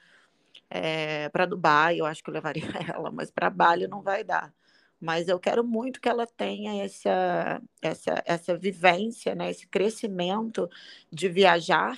É, 0.70 1.30
para 1.30 1.46
Dubai, 1.46 2.00
eu 2.00 2.06
acho 2.06 2.24
que 2.24 2.30
eu 2.30 2.34
levaria 2.34 2.64
ela, 2.94 3.12
mas 3.12 3.32
para 3.32 3.50
Bali 3.50 3.88
não 3.88 4.02
vai 4.02 4.24
dar 4.24 4.54
mas 5.02 5.28
eu 5.28 5.40
quero 5.40 5.64
muito 5.64 6.00
que 6.00 6.08
ela 6.08 6.28
tenha 6.28 6.84
essa, 6.84 7.62
essa, 7.82 8.24
essa 8.26 8.58
vivência, 8.58 9.34
né, 9.36 9.50
esse 9.50 9.68
crescimento 9.68 10.70
de 11.12 11.28
viajar, 11.28 11.98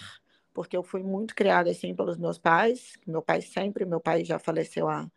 porque 0.53 0.77
eu 0.77 0.83
fui 0.83 1.03
muito 1.03 1.35
criada 1.35 1.69
assim 1.69 1.93
pelos 1.93 2.17
meus 2.17 2.37
pais, 2.37 2.93
meu 3.05 3.21
pai 3.21 3.41
sempre, 3.41 3.85
meu 3.85 3.99
pai 3.99 4.23
já 4.23 4.39
faleceu 4.39 4.87
há 4.87 5.09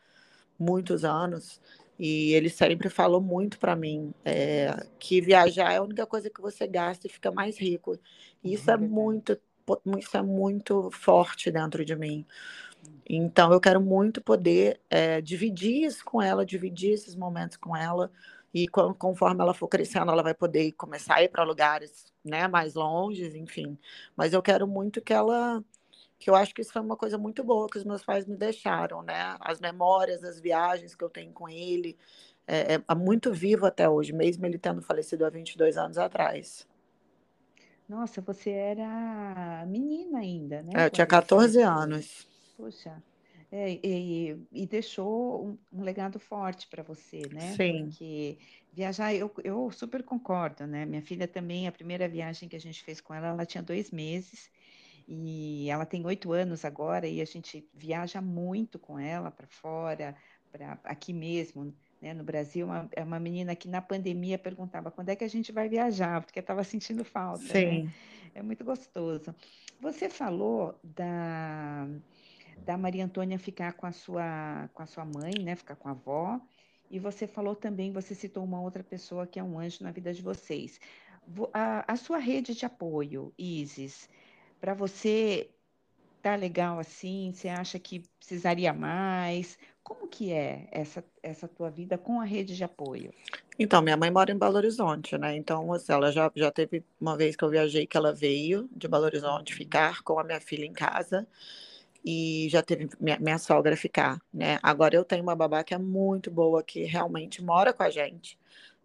muitos 0.59 1.05
anos, 1.05 1.61
e 1.99 2.33
ele 2.35 2.51
sempre 2.51 2.91
falou 2.91 3.21
muito 3.21 3.59
para 3.59 3.75
mim 3.77 4.13
é, 4.25 4.87
que 4.99 5.21
viajar 5.21 5.73
é 5.73 5.77
a 5.77 5.83
única 5.83 6.07
coisa 6.07 6.29
que 6.29 6.41
você 6.43 6.67
gasta 6.67 7.07
e 7.07 7.11
fica 7.11 7.31
mais 7.31 7.59
rico. 7.59 7.99
E 8.45 8.53
isso 8.55 8.71
é 8.71 8.77
muito, 8.77 9.39
isso 9.99 10.17
é 10.17 10.23
muito 10.23 10.91
forte 10.91 11.51
dentro 11.51 11.85
de 11.85 11.97
mim. 11.97 12.27
Então, 13.09 13.53
eu 13.53 13.61
quero 13.61 13.81
muito 13.81 14.21
poder 14.21 14.81
é, 14.91 15.21
dividir 15.21 15.85
isso 15.85 16.05
com 16.05 16.21
ela, 16.21 16.45
dividir 16.45 16.93
esses 16.93 17.15
momentos 17.15 17.57
com 17.57 17.77
ela. 17.77 18.11
e 18.55 18.67
conforme 18.69 19.43
ela 19.43 19.53
for 19.53 19.69
crescendo, 19.69 20.11
ela 20.11 20.23
vai 20.23 20.35
poder 20.35 20.73
começar 20.73 21.17
a 21.17 21.23
ir 21.23 21.29
para 21.29 21.45
lugares 21.45 22.07
né, 22.25 22.49
mais 22.49 22.75
longes, 22.75 23.35
enfim. 23.35 23.79
Mas 24.17 24.33
eu 24.33 24.43
quero 24.43 24.67
muito 24.67 25.01
que 25.01 25.13
ela 25.13 25.63
que 26.19 26.31
eu 26.31 26.35
acho 26.35 26.55
que 26.55 26.63
isso 26.63 26.73
foi 26.73 26.83
uma 26.83 26.97
coisa 26.97 27.19
muito 27.19 27.45
boa 27.45 27.69
que 27.69 27.79
os 27.79 27.85
meus 27.85 28.03
pais 28.03 28.27
me 28.27 28.37
deixaram, 28.37 29.03
né? 29.03 29.37
As 29.41 29.61
memórias, 29.61 30.25
as 30.25 30.41
viagens 30.41 30.95
que 30.95 31.05
eu 31.05 31.11
tenho 31.11 31.33
com 31.33 31.49
ele, 31.49 31.97
é, 32.47 32.77
é, 32.77 32.83
é 32.89 32.95
muito 32.95 33.33
vivo 33.33 33.67
até 33.67 33.89
hoje, 33.89 34.13
mesmo 34.13 34.47
ele 34.47 34.59
tendo 34.59 34.81
falecido 34.81 35.27
há 35.27 35.31
22 35.31 35.77
anos 35.77 35.99
atrás. 35.99 36.67
Nossa, 37.89 38.21
você 38.21 38.51
era 38.51 39.65
menina 39.67 40.19
ainda, 40.19 40.63
né? 40.63 40.73
É, 40.75 40.87
eu 40.87 40.91
tinha 40.91 41.07
14 41.07 41.61
anos. 41.61 42.27
Puxa, 42.57 43.03
é, 43.51 43.79
e, 43.83 44.47
e, 44.51 44.67
deixou 44.67 45.47
um, 45.47 45.59
um 45.73 45.83
legado 45.83 46.19
forte 46.19 46.67
para 46.67 46.83
você, 46.83 47.23
né? 47.33 47.53
Sim. 47.55 47.85
Porque 47.85 48.39
viajar, 48.73 49.15
eu, 49.15 49.33
eu 49.45 49.71
super 49.71 50.03
concordo, 50.03 50.67
né? 50.67 50.85
Minha 50.85 51.03
filha 51.03 51.29
também, 51.29 51.69
a 51.69 51.73
primeira 51.73 52.09
viagem 52.09 52.49
que 52.49 52.57
a 52.57 52.61
gente 52.61 52.83
fez 52.83 53.01
com 53.01 53.15
ela, 53.15 53.29
ela 53.29 53.47
tinha 53.47 53.63
dois 53.63 53.91
meses. 53.91 54.51
E 55.09 55.71
ela 55.71 55.87
tem 55.87 56.05
oito 56.05 56.33
anos 56.33 56.65
agora 56.65 57.07
e 57.07 57.21
a 57.21 57.25
gente 57.25 57.69
viaja 57.73 58.21
muito 58.21 58.77
com 58.77 58.99
ela 58.99 59.31
para 59.31 59.47
fora, 59.47 60.17
para 60.51 60.81
aqui 60.83 61.13
mesmo, 61.13 61.73
né, 62.03 62.13
no 62.13 62.25
Brasil. 62.25 62.67
Uma, 62.67 62.89
é 62.91 63.05
uma 63.05 63.21
menina 63.21 63.55
que 63.55 63.69
na 63.69 63.81
pandemia 63.81 64.37
perguntava 64.37 64.91
quando 64.91 65.11
é 65.11 65.17
que 65.17 65.23
a 65.23 65.29
gente 65.29 65.53
vai 65.53 65.69
viajar, 65.69 66.21
porque 66.23 66.41
estava 66.41 66.65
sentindo 66.65 67.05
falta. 67.05 67.45
Né? 67.45 67.49
Sim. 67.49 67.85
Né? 67.85 67.93
É 68.35 68.43
muito 68.43 68.65
gostoso. 68.65 69.33
Você 69.81 70.11
falou 70.11 70.79
da, 70.83 71.87
da 72.65 72.77
Maria 72.77 73.05
Antônia 73.05 73.39
ficar 73.39 73.73
com 73.75 73.87
a 73.87 73.93
sua 73.93 74.69
com 74.75 74.83
a 74.83 74.87
sua 74.87 75.05
mãe, 75.05 75.33
né, 75.43 75.57
ficar 75.57 75.77
com 75.77 75.89
a 75.89 75.93
avó. 75.93 76.41
E 76.91 76.99
você 76.99 77.27
falou 77.27 77.55
também, 77.55 77.93
você 77.93 78.15
citou 78.15 78.45
uma 78.45 78.61
outra 78.61 78.83
pessoa 78.83 79.27
que 79.27 79.39
é 79.39 79.43
um 79.43 79.59
anjo 79.59 79.83
na 79.83 79.91
vida 79.91 80.13
de 80.13 80.23
vocês. 80.23 80.81
A, 81.53 81.93
a 81.93 81.97
sua 81.97 82.19
rede 82.19 82.55
de 82.55 82.65
apoio, 82.65 83.33
Isis, 83.37 84.09
para 84.61 84.73
você 84.73 85.51
tá 86.23 86.35
legal 86.35 86.79
assim? 86.79 87.33
Você 87.33 87.49
acha 87.49 87.79
que 87.79 88.03
precisaria 88.19 88.73
mais? 88.73 89.59
Como 89.83 90.09
que 90.09 90.33
é 90.33 90.69
essa, 90.73 91.05
essa 91.23 91.47
tua 91.47 91.71
vida 91.71 91.97
com 91.97 92.21
a 92.21 92.25
rede 92.25 92.57
de 92.57 92.65
apoio? 92.65 93.13
Então, 93.59 93.81
minha 93.81 93.97
mãe 93.97 94.11
mora 94.11 94.33
em 94.33 94.39
Belo 94.39 94.57
Horizonte, 94.57 95.17
né? 95.17 95.37
Então, 95.37 95.73
assim, 95.73 95.93
ela 95.93 96.11
já, 96.11 96.31
já 96.35 96.51
teve 96.51 96.85
uma 97.01 97.17
vez 97.17 97.37
que 97.37 97.45
eu 97.45 97.49
viajei 97.49 97.87
que 97.87 97.97
ela 97.97 98.13
veio 98.13 98.69
de 98.75 98.89
Belo 98.89 99.05
Horizonte 99.05 99.55
ficar 99.55 100.03
com 100.03 100.19
a 100.19 100.25
minha 100.25 100.41
filha 100.41 100.65
em 100.65 100.73
casa 100.73 101.27
e 102.07 102.49
já 102.51 102.63
teve 102.63 102.89
minha, 103.01 103.19
minha 103.19 103.39
sogra 103.39 103.77
ficar, 103.77 104.21
né? 104.33 104.59
Agora 104.63 104.95
eu 104.95 105.05
tenho 105.05 105.25
uma 105.25 105.35
babá 105.35 105.65
que 105.65 105.75
é 105.75 105.79
muito 105.79 106.31
boa, 106.31 106.63
que 106.63 106.85
realmente 106.85 107.43
mora 107.43 107.73
com 107.73 107.83
a 107.83 107.91
gente 107.91 108.39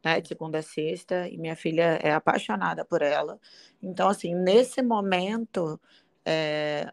né, 0.04 0.20
de 0.20 0.28
segunda 0.28 0.60
a 0.60 0.62
sexta, 0.64 1.28
e 1.30 1.38
minha 1.38 1.56
filha 1.56 2.00
é 2.02 2.12
apaixonada 2.12 2.84
por 2.84 3.02
ela. 3.02 3.40
Então, 3.82 4.10
assim, 4.10 4.34
nesse 4.34 4.82
momento, 4.82 5.80
é, 6.26 6.92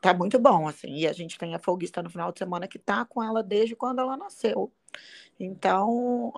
tá 0.00 0.12
muito 0.14 0.38
bom, 0.38 0.68
assim, 0.68 0.94
e 0.96 1.06
a 1.06 1.12
gente 1.12 1.38
tem 1.38 1.54
a 1.54 1.58
folguista 1.58 2.02
no 2.02 2.10
final 2.10 2.32
de 2.32 2.38
semana 2.38 2.68
que 2.68 2.78
tá 2.78 3.04
com 3.04 3.22
ela 3.22 3.42
desde 3.42 3.76
quando 3.76 4.00
ela 4.00 4.16
nasceu. 4.16 4.72
Então, 5.38 6.32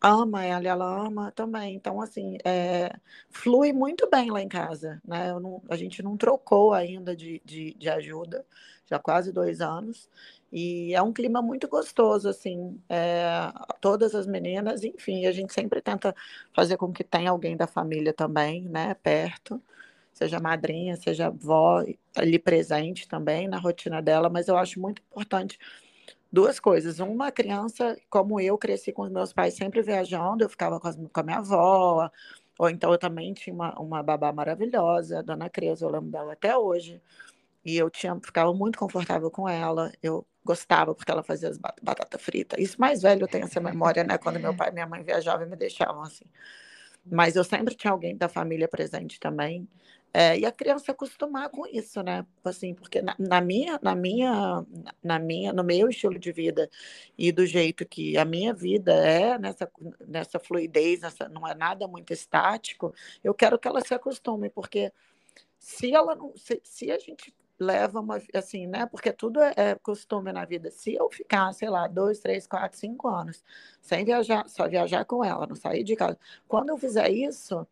ama 0.00 0.44
ela, 0.44 0.66
ela 0.68 1.06
ama 1.06 1.30
também. 1.32 1.74
Então, 1.74 2.00
assim, 2.00 2.38
é, 2.44 2.90
flui 3.30 3.72
muito 3.72 4.08
bem 4.10 4.30
lá 4.30 4.40
em 4.40 4.48
casa, 4.48 5.00
né? 5.06 5.32
Não, 5.38 5.62
a 5.68 5.76
gente 5.76 6.02
não 6.02 6.16
trocou 6.16 6.72
ainda 6.72 7.14
de, 7.14 7.40
de, 7.44 7.74
de 7.74 7.88
ajuda, 7.90 8.44
já 8.86 8.98
quase 8.98 9.30
dois 9.32 9.60
anos. 9.60 10.08
E 10.52 10.94
é 10.94 11.02
um 11.02 11.12
clima 11.12 11.40
muito 11.42 11.68
gostoso, 11.68 12.28
assim, 12.28 12.80
é, 12.88 13.52
todas 13.80 14.14
as 14.14 14.26
meninas, 14.26 14.82
enfim, 14.82 15.26
a 15.26 15.32
gente 15.32 15.52
sempre 15.52 15.80
tenta 15.80 16.14
fazer 16.52 16.76
com 16.76 16.92
que 16.92 17.04
tenha 17.04 17.30
alguém 17.30 17.56
da 17.56 17.66
família 17.68 18.12
também, 18.12 18.62
né, 18.64 18.94
perto, 18.94 19.62
seja 20.12 20.40
madrinha, 20.40 20.96
seja 20.96 21.26
avó, 21.28 21.84
ali 22.16 22.38
presente 22.38 23.06
também 23.08 23.46
na 23.48 23.58
rotina 23.58 24.02
dela, 24.02 24.28
mas 24.28 24.48
eu 24.48 24.56
acho 24.56 24.80
muito 24.80 25.00
importante 25.02 25.58
duas 26.32 26.60
coisas. 26.60 27.00
Uma, 27.00 27.32
criança, 27.32 27.96
como 28.08 28.40
eu 28.40 28.56
cresci 28.58 28.92
com 28.92 29.02
os 29.02 29.10
meus 29.10 29.32
pais 29.32 29.54
sempre 29.54 29.82
viajando, 29.82 30.44
eu 30.44 30.48
ficava 30.48 30.78
com, 30.78 30.88
as, 30.88 30.96
com 30.96 31.20
a 31.20 31.22
minha 31.22 31.38
avó, 31.38 32.10
ou 32.58 32.70
então 32.70 32.92
eu 32.92 32.98
também 32.98 33.32
tinha 33.34 33.54
uma, 33.54 33.78
uma 33.78 34.02
babá 34.02 34.32
maravilhosa, 34.32 35.20
a 35.20 35.22
dona 35.22 35.48
Creuza, 35.48 35.84
eu 35.84 35.90
lembro 35.90 36.10
dela 36.10 36.32
até 36.32 36.56
hoje, 36.56 37.00
e 37.64 37.76
eu 37.76 37.90
tinha, 37.90 38.14
ficava 38.22 38.52
muito 38.54 38.78
confortável 38.78 39.30
com 39.30 39.48
ela, 39.48 39.92
eu 40.02 40.26
gostava 40.44 40.94
porque 40.94 41.10
ela 41.10 41.22
fazia 41.22 41.48
as 41.48 41.58
batata 41.58 42.18
frita. 42.18 42.60
Isso 42.60 42.80
mais 42.80 43.02
velho 43.02 43.24
eu 43.24 43.28
tenho 43.28 43.44
essa 43.44 43.60
memória, 43.60 44.02
né? 44.04 44.16
Quando 44.18 44.40
meu 44.40 44.56
pai 44.56 44.70
e 44.70 44.72
minha 44.72 44.86
mãe 44.86 45.02
viajavam 45.02 45.46
e 45.46 45.50
me 45.50 45.56
deixavam 45.56 46.02
assim. 46.02 46.24
Mas 47.04 47.36
eu 47.36 47.44
sempre 47.44 47.74
tinha 47.74 47.92
alguém 47.92 48.16
da 48.16 48.28
família 48.28 48.68
presente 48.68 49.18
também. 49.18 49.68
É, 50.12 50.36
e 50.36 50.44
a 50.44 50.50
criança 50.50 50.90
acostumar 50.90 51.48
com 51.50 51.64
isso, 51.66 52.02
né? 52.02 52.26
Assim, 52.44 52.74
porque 52.74 53.00
na, 53.00 53.14
na, 53.16 53.40
minha, 53.40 53.78
na 53.80 53.94
minha, 53.94 54.66
na 55.02 55.18
minha, 55.20 55.52
no 55.52 55.62
meu 55.62 55.88
estilo 55.88 56.18
de 56.18 56.32
vida 56.32 56.68
e 57.16 57.30
do 57.30 57.46
jeito 57.46 57.86
que 57.86 58.18
a 58.18 58.24
minha 58.24 58.52
vida 58.52 58.92
é 58.92 59.38
nessa, 59.38 59.70
nessa 60.08 60.40
fluidez, 60.40 61.02
nessa, 61.02 61.28
não 61.28 61.46
é 61.46 61.54
nada 61.54 61.86
muito 61.86 62.12
estático, 62.12 62.92
eu 63.22 63.32
quero 63.32 63.56
que 63.56 63.68
ela 63.68 63.80
se 63.80 63.94
acostume, 63.94 64.50
porque 64.50 64.92
se 65.60 65.94
ela 65.94 66.16
não, 66.16 66.36
se, 66.36 66.60
se 66.64 66.90
a 66.90 66.98
gente 66.98 67.32
leva 67.60 68.00
uma, 68.00 68.20
assim, 68.34 68.66
né? 68.66 68.86
Porque 68.86 69.12
tudo 69.12 69.40
é, 69.40 69.52
é, 69.56 69.74
costume 69.74 70.32
na 70.32 70.44
vida. 70.46 70.70
Se 70.70 70.94
eu 70.94 71.10
ficar, 71.10 71.52
sei 71.52 71.68
lá, 71.68 71.86
dois, 71.86 72.18
três, 72.18 72.46
quatro, 72.46 72.78
cinco 72.78 73.06
anos 73.08 73.44
sem 73.82 74.04
viajar, 74.04 74.48
só 74.48 74.66
viajar 74.66 75.04
com 75.04 75.22
ela, 75.22 75.46
não 75.46 75.54
sair 75.54 75.84
de 75.84 75.94
casa. 75.94 76.18
Quando 76.48 76.70
eu 76.70 76.78
fizer 76.78 77.10
isso, 77.10 77.66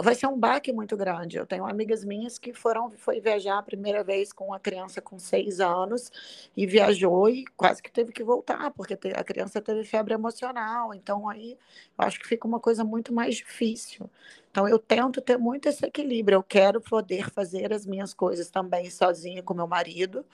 vai 0.00 0.14
ser 0.14 0.26
um 0.26 0.38
baque 0.38 0.72
muito 0.72 0.96
grande. 0.96 1.36
Eu 1.36 1.46
tenho 1.46 1.66
amigas 1.66 2.04
minhas 2.04 2.38
que 2.38 2.52
foram 2.52 2.90
foi 2.90 3.20
viajar 3.20 3.58
a 3.58 3.62
primeira 3.62 4.04
vez 4.04 4.32
com 4.32 4.46
uma 4.46 4.60
criança 4.60 5.00
com 5.00 5.18
seis 5.18 5.60
anos 5.60 6.10
e 6.56 6.66
viajou 6.66 7.28
e 7.28 7.44
quase 7.56 7.82
que 7.82 7.90
teve 7.90 8.12
que 8.12 8.22
voltar 8.24 8.70
porque 8.72 8.98
a 9.14 9.24
criança 9.24 9.60
teve 9.60 9.84
febre 9.84 10.14
emocional. 10.14 10.94
Então 10.94 11.28
aí 11.28 11.58
eu 11.98 12.04
acho 12.04 12.18
que 12.20 12.26
fica 12.26 12.46
uma 12.46 12.60
coisa 12.60 12.84
muito 12.84 13.12
mais 13.12 13.36
difícil. 13.36 14.10
Então, 14.54 14.68
eu 14.68 14.78
tento 14.78 15.20
ter 15.20 15.36
muito 15.36 15.68
esse 15.68 15.84
equilíbrio. 15.84 16.36
Eu 16.36 16.42
quero 16.44 16.80
poder 16.80 17.28
fazer 17.30 17.72
as 17.72 17.84
minhas 17.84 18.14
coisas 18.14 18.48
também 18.50 18.88
sozinha 18.88 19.42
com 19.42 19.52
meu 19.52 19.66
marido, 19.66 20.24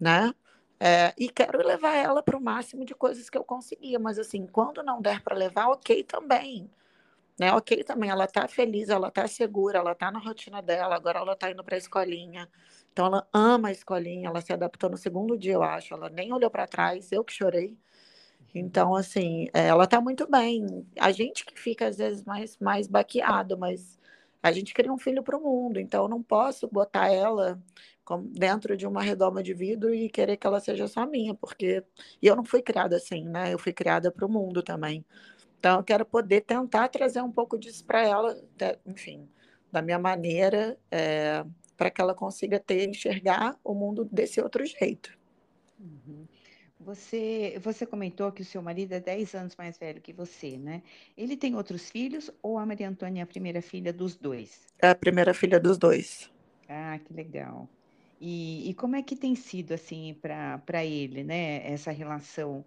né? 0.00 0.34
É, 0.80 1.14
e 1.18 1.28
quero 1.28 1.58
levar 1.66 1.94
ela 1.94 2.22
para 2.22 2.36
o 2.36 2.40
máximo 2.40 2.84
de 2.84 2.94
coisas 2.94 3.30
que 3.30 3.38
eu 3.38 3.44
conseguia. 3.44 3.98
Mas, 3.98 4.18
assim, 4.18 4.46
quando 4.46 4.82
não 4.82 5.00
der 5.00 5.22
para 5.22 5.36
levar, 5.36 5.68
ok 5.68 6.02
também. 6.04 6.70
Né? 7.40 7.50
Ok 7.54 7.82
também. 7.84 8.10
Ela 8.10 8.26
está 8.26 8.46
feliz, 8.46 8.90
ela 8.90 9.08
está 9.08 9.26
segura, 9.26 9.78
ela 9.78 9.92
está 9.92 10.10
na 10.10 10.18
rotina 10.18 10.60
dela. 10.60 10.94
Agora 10.94 11.20
ela 11.20 11.32
está 11.32 11.50
indo 11.50 11.64
para 11.64 11.74
a 11.74 11.78
escolinha. 11.78 12.46
Então, 12.92 13.06
ela 13.06 13.26
ama 13.32 13.68
a 13.68 13.72
escolinha. 13.72 14.28
Ela 14.28 14.42
se 14.42 14.52
adaptou 14.52 14.90
no 14.90 14.96
segundo 14.98 15.38
dia, 15.38 15.54
eu 15.54 15.62
acho. 15.62 15.94
Ela 15.94 16.10
nem 16.10 16.34
olhou 16.34 16.50
para 16.50 16.66
trás. 16.66 17.10
Eu 17.10 17.24
que 17.24 17.32
chorei. 17.32 17.78
Então, 18.54 18.94
assim, 18.94 19.48
é, 19.54 19.68
ela 19.68 19.84
está 19.84 20.02
muito 20.02 20.28
bem. 20.30 20.86
A 20.98 21.10
gente 21.12 21.46
que 21.46 21.58
fica, 21.58 21.86
às 21.86 21.96
vezes, 21.96 22.22
mais, 22.24 22.58
mais 22.58 22.86
baqueado, 22.86 23.56
mas 23.56 23.98
a 24.42 24.52
gente 24.52 24.74
cria 24.74 24.92
um 24.92 24.98
filho 24.98 25.22
para 25.22 25.36
o 25.36 25.40
mundo, 25.42 25.78
então 25.78 26.04
eu 26.04 26.08
não 26.08 26.22
posso 26.22 26.66
botar 26.68 27.08
ela 27.12 27.62
dentro 28.32 28.76
de 28.76 28.86
uma 28.86 29.02
redoma 29.02 29.42
de 29.42 29.54
vidro 29.54 29.94
e 29.94 30.08
querer 30.08 30.36
que 30.36 30.46
ela 30.46 30.60
seja 30.60 30.88
só 30.88 31.06
minha, 31.06 31.34
porque 31.34 31.84
e 32.20 32.26
eu 32.26 32.34
não 32.34 32.44
fui 32.44 32.62
criada 32.62 32.96
assim, 32.96 33.24
né? 33.24 33.52
Eu 33.52 33.58
fui 33.58 33.72
criada 33.72 34.10
para 34.10 34.26
o 34.26 34.28
mundo 34.28 34.62
também. 34.62 35.04
Então, 35.60 35.76
eu 35.76 35.84
quero 35.84 36.06
poder 36.06 36.40
tentar 36.40 36.88
trazer 36.88 37.20
um 37.20 37.30
pouco 37.30 37.58
disso 37.58 37.84
para 37.84 38.02
ela, 38.02 38.34
enfim, 38.86 39.28
da 39.70 39.82
minha 39.82 39.98
maneira, 39.98 40.78
é, 40.90 41.44
para 41.76 41.90
que 41.90 42.00
ela 42.00 42.14
consiga 42.14 42.58
ter, 42.58 42.88
enxergar 42.88 43.58
o 43.62 43.74
mundo 43.74 44.08
desse 44.10 44.40
outro 44.40 44.64
jeito. 44.64 45.16
Uhum. 45.78 46.26
Você, 46.80 47.60
você 47.62 47.84
comentou 47.84 48.32
que 48.32 48.40
o 48.40 48.44
seu 48.44 48.62
marido 48.62 48.94
é 48.94 49.00
10 49.00 49.34
anos 49.34 49.54
mais 49.54 49.76
velho 49.76 50.00
que 50.00 50.14
você, 50.14 50.56
né? 50.56 50.82
Ele 51.14 51.36
tem 51.36 51.54
outros 51.54 51.90
filhos 51.90 52.30
ou 52.42 52.56
a 52.56 52.64
Maria 52.64 52.88
Antônia 52.88 53.20
é 53.20 53.24
a 53.24 53.26
primeira 53.26 53.60
filha 53.60 53.92
dos 53.92 54.16
dois? 54.16 54.66
É 54.80 54.88
a 54.88 54.94
primeira 54.94 55.34
filha 55.34 55.60
dos 55.60 55.76
dois. 55.76 56.30
Ah, 56.66 56.98
que 57.04 57.12
legal. 57.12 57.68
E, 58.18 58.70
e 58.70 58.72
como 58.72 58.96
é 58.96 59.02
que 59.02 59.14
tem 59.14 59.34
sido, 59.34 59.74
assim, 59.74 60.16
para 60.22 60.86
ele, 60.86 61.22
né, 61.22 61.70
essa 61.70 61.90
relação 61.90 62.64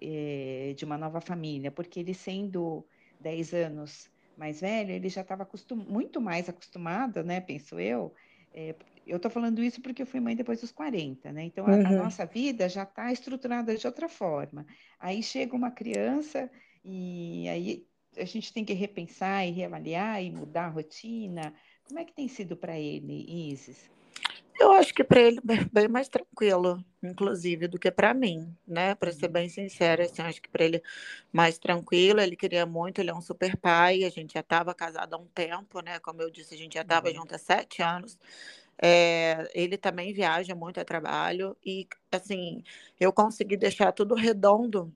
é, 0.00 0.74
de 0.76 0.84
uma 0.84 0.98
nova 0.98 1.20
família? 1.20 1.70
Porque 1.70 2.00
ele 2.00 2.14
sendo 2.14 2.86
10 3.20 3.54
anos 3.54 4.10
mais 4.36 4.60
velho, 4.60 4.90
ele 4.90 5.08
já 5.08 5.22
estava 5.22 5.48
muito 5.88 6.20
mais 6.20 6.48
acostumado, 6.48 7.24
né, 7.24 7.40
penso 7.40 7.80
eu, 7.80 8.12
é, 8.52 8.74
eu 9.06 9.18
estou 9.18 9.30
falando 9.30 9.62
isso 9.62 9.80
porque 9.80 10.02
eu 10.02 10.06
fui 10.06 10.18
mãe 10.18 10.34
depois 10.34 10.60
dos 10.60 10.72
40, 10.72 11.30
né? 11.30 11.44
Então, 11.44 11.64
a, 11.66 11.70
uhum. 11.70 11.86
a 11.86 11.90
nossa 11.90 12.26
vida 12.26 12.68
já 12.68 12.82
está 12.82 13.12
estruturada 13.12 13.76
de 13.76 13.86
outra 13.86 14.08
forma. 14.08 14.66
Aí 14.98 15.22
chega 15.22 15.54
uma 15.54 15.70
criança 15.70 16.50
e 16.84 17.48
aí 17.48 17.86
a 18.16 18.24
gente 18.24 18.52
tem 18.52 18.64
que 18.64 18.72
repensar 18.72 19.46
e 19.46 19.52
reavaliar 19.52 20.22
e 20.24 20.30
mudar 20.30 20.66
a 20.66 20.70
rotina. 20.70 21.54
Como 21.84 22.00
é 22.00 22.04
que 22.04 22.14
tem 22.14 22.26
sido 22.26 22.56
para 22.56 22.78
ele, 22.78 23.52
Isis? 23.52 23.88
Eu 24.58 24.72
acho 24.72 24.94
que 24.94 25.04
para 25.04 25.20
ele 25.20 25.38
é 25.48 25.64
bem 25.70 25.88
mais 25.88 26.08
tranquilo, 26.08 26.82
inclusive, 27.02 27.68
do 27.68 27.78
que 27.78 27.90
para 27.90 28.14
mim, 28.14 28.54
né? 28.66 28.94
Para 28.94 29.12
ser 29.12 29.28
bem 29.28 29.48
sincera, 29.48 30.04
assim, 30.04 30.22
acho 30.22 30.40
que 30.40 30.48
para 30.48 30.64
ele 30.64 30.82
mais 31.32 31.58
tranquilo. 31.58 32.20
Ele 32.20 32.36
queria 32.36 32.64
muito, 32.64 33.00
ele 33.00 33.10
é 33.10 33.14
um 33.14 33.20
super 33.20 33.56
pai. 33.56 34.04
A 34.04 34.10
gente 34.10 34.34
já 34.34 34.40
estava 34.40 34.74
casado 34.74 35.14
há 35.14 35.18
um 35.18 35.26
tempo, 35.26 35.80
né? 35.80 35.98
Como 36.00 36.22
eu 36.22 36.30
disse, 36.30 36.54
a 36.54 36.58
gente 36.58 36.74
já 36.74 36.82
estava 36.82 37.08
uhum. 37.08 37.14
junto 37.16 37.34
há 37.34 37.38
sete 37.38 37.82
anos. 37.82 38.18
É, 38.80 39.50
ele 39.54 39.76
também 39.76 40.12
viaja 40.12 40.54
muito 40.54 40.80
a 40.80 40.84
trabalho 40.84 41.56
e, 41.64 41.86
assim, 42.12 42.62
eu 43.00 43.12
consegui 43.12 43.56
deixar 43.56 43.92
tudo 43.92 44.14
redondo 44.14 44.92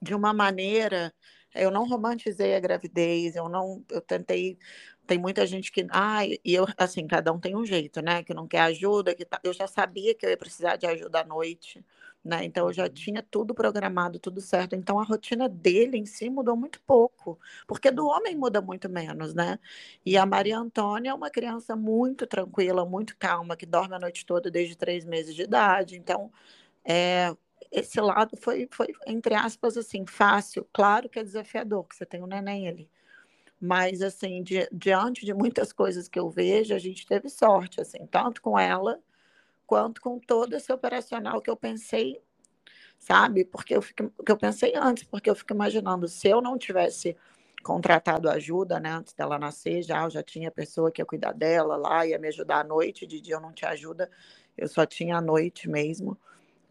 de 0.00 0.14
uma 0.14 0.32
maneira. 0.32 1.12
Eu 1.54 1.70
não 1.70 1.88
romantizei 1.88 2.54
a 2.54 2.60
gravidez, 2.60 3.36
eu 3.36 3.48
não, 3.48 3.82
eu 3.90 4.00
tentei 4.00 4.58
tem 5.06 5.18
muita 5.18 5.46
gente 5.46 5.70
que, 5.72 5.86
ah, 5.90 6.26
e 6.26 6.40
eu, 6.44 6.66
assim, 6.76 7.06
cada 7.06 7.32
um 7.32 7.38
tem 7.40 7.56
um 7.56 7.64
jeito, 7.64 8.02
né? 8.02 8.22
Que 8.22 8.34
não 8.34 8.46
quer 8.48 8.60
ajuda, 8.62 9.14
que 9.14 9.24
tá, 9.24 9.40
eu 9.44 9.52
já 9.52 9.66
sabia 9.66 10.14
que 10.14 10.26
eu 10.26 10.30
ia 10.30 10.36
precisar 10.36 10.76
de 10.76 10.86
ajuda 10.86 11.20
à 11.20 11.24
noite, 11.24 11.84
né? 12.24 12.44
Então 12.44 12.66
eu 12.66 12.72
já 12.72 12.84
uhum. 12.84 12.88
tinha 12.90 13.22
tudo 13.22 13.54
programado, 13.54 14.18
tudo 14.18 14.40
certo. 14.40 14.74
Então 14.74 14.98
a 14.98 15.04
rotina 15.04 15.48
dele 15.48 15.96
em 15.98 16.06
si 16.06 16.28
mudou 16.28 16.56
muito 16.56 16.80
pouco, 16.82 17.38
porque 17.66 17.90
do 17.90 18.06
homem 18.06 18.36
muda 18.36 18.60
muito 18.60 18.88
menos, 18.88 19.34
né? 19.34 19.58
E 20.04 20.16
a 20.16 20.24
uhum. 20.24 20.30
Maria 20.30 20.58
Antônia 20.58 21.10
é 21.10 21.14
uma 21.14 21.30
criança 21.30 21.76
muito 21.76 22.26
tranquila, 22.26 22.84
muito 22.84 23.16
calma, 23.16 23.56
que 23.56 23.66
dorme 23.66 23.94
a 23.94 23.98
noite 23.98 24.26
toda 24.26 24.50
desde 24.50 24.76
três 24.76 25.04
meses 25.04 25.34
de 25.34 25.42
idade. 25.42 25.96
Então, 25.96 26.30
é, 26.84 27.34
esse 27.72 28.00
lado 28.00 28.36
foi, 28.36 28.68
foi, 28.72 28.88
entre 29.06 29.34
aspas, 29.34 29.76
assim, 29.76 30.04
fácil. 30.06 30.66
Claro 30.72 31.08
que 31.08 31.18
é 31.18 31.24
desafiador, 31.24 31.84
que 31.84 31.96
você 31.96 32.06
tem 32.06 32.22
um 32.22 32.26
neném 32.26 32.68
ali 32.68 32.90
mas, 33.60 34.02
assim, 34.02 34.42
di 34.42 34.68
diante 34.72 35.24
de 35.24 35.34
muitas 35.34 35.72
coisas 35.72 36.08
que 36.08 36.18
eu 36.18 36.28
vejo, 36.30 36.74
a 36.74 36.78
gente 36.78 37.06
teve 37.06 37.28
sorte, 37.28 37.80
assim, 37.80 38.06
tanto 38.10 38.42
com 38.42 38.58
ela, 38.58 39.00
quanto 39.66 40.00
com 40.00 40.18
todo 40.18 40.54
esse 40.54 40.72
operacional 40.72 41.40
que 41.42 41.50
eu 41.50 41.56
pensei, 41.56 42.20
sabe? 42.98 43.44
Porque 43.44 43.76
eu, 43.76 43.82
fico, 43.82 44.10
que 44.24 44.32
eu 44.32 44.36
pensei 44.38 44.74
antes, 44.76 45.04
porque 45.04 45.30
eu 45.30 45.34
fico 45.34 45.54
imaginando, 45.54 46.08
se 46.08 46.28
eu 46.28 46.40
não 46.40 46.58
tivesse 46.58 47.16
contratado 47.62 48.30
ajuda, 48.30 48.78
né, 48.80 48.90
antes 48.90 49.12
dela 49.14 49.38
nascer, 49.38 49.82
já 49.82 50.04
eu 50.04 50.10
já 50.10 50.22
tinha 50.22 50.50
pessoa 50.50 50.90
que 50.92 51.02
ia 51.02 51.06
cuidar 51.06 51.32
dela 51.32 51.76
lá, 51.76 52.06
ia 52.06 52.18
me 52.18 52.28
ajudar 52.28 52.60
à 52.60 52.64
noite, 52.64 53.06
de 53.06 53.20
dia 53.20 53.34
eu 53.34 53.40
não 53.40 53.52
tinha 53.52 53.70
ajuda, 53.70 54.10
eu 54.56 54.68
só 54.68 54.86
tinha 54.86 55.16
à 55.16 55.20
noite 55.20 55.68
mesmo 55.68 56.16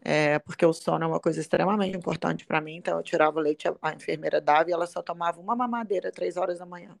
é, 0.08 0.38
porque 0.38 0.64
o 0.64 0.72
sono 0.72 1.02
é 1.02 1.08
uma 1.08 1.18
coisa 1.18 1.40
extremamente 1.40 1.96
importante 1.96 2.46
para 2.46 2.60
mim. 2.60 2.76
Então, 2.76 2.96
eu 2.96 3.02
tirava 3.02 3.40
o 3.40 3.42
leite, 3.42 3.66
a, 3.66 3.92
enfermeira 3.92 4.40
dava 4.40 4.70
e 4.70 4.72
ela 4.72 4.86
só 4.86 5.02
tomava 5.02 5.40
uma 5.40 5.56
mamadeira 5.56 6.12
três 6.12 6.36
horas 6.36 6.60
da 6.60 6.64
manhã. 6.64 6.96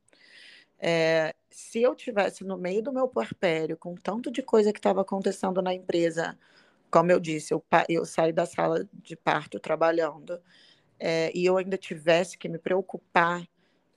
É, 0.76 1.32
se 1.48 1.80
eu 1.80 1.94
tivesse 1.94 2.42
no 2.42 2.58
meio 2.58 2.82
do 2.82 2.92
meu 2.92 3.06
puerpério, 3.06 3.76
com 3.76 3.94
tanto 3.94 4.28
de 4.28 4.42
coisa 4.42 4.72
que 4.72 4.80
estava 4.80 5.02
acontecendo 5.02 5.62
na 5.62 5.72
empresa, 5.72 6.36
como 6.90 7.12
eu 7.12 7.20
disse, 7.20 7.54
eu, 7.54 7.64
eu 7.88 8.04
saí 8.04 8.32
da 8.32 8.44
sala 8.44 8.84
de 8.92 9.14
parto 9.14 9.60
trabalhando, 9.60 10.42
é, 10.98 11.30
e 11.32 11.46
eu 11.46 11.56
ainda 11.58 11.78
tivesse 11.78 12.36
que 12.36 12.48
me 12.48 12.58
preocupar 12.58 13.46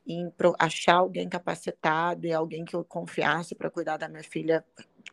em 0.05 0.31
achar 0.59 0.97
alguém 0.97 1.27
capacitado 1.27 2.27
e 2.27 2.33
alguém 2.33 2.63
que 2.63 2.75
eu 2.75 2.83
confiasse 2.83 3.55
para 3.55 3.71
cuidar 3.71 3.97
da 3.97 4.07
minha 4.07 4.23
filha 4.23 4.63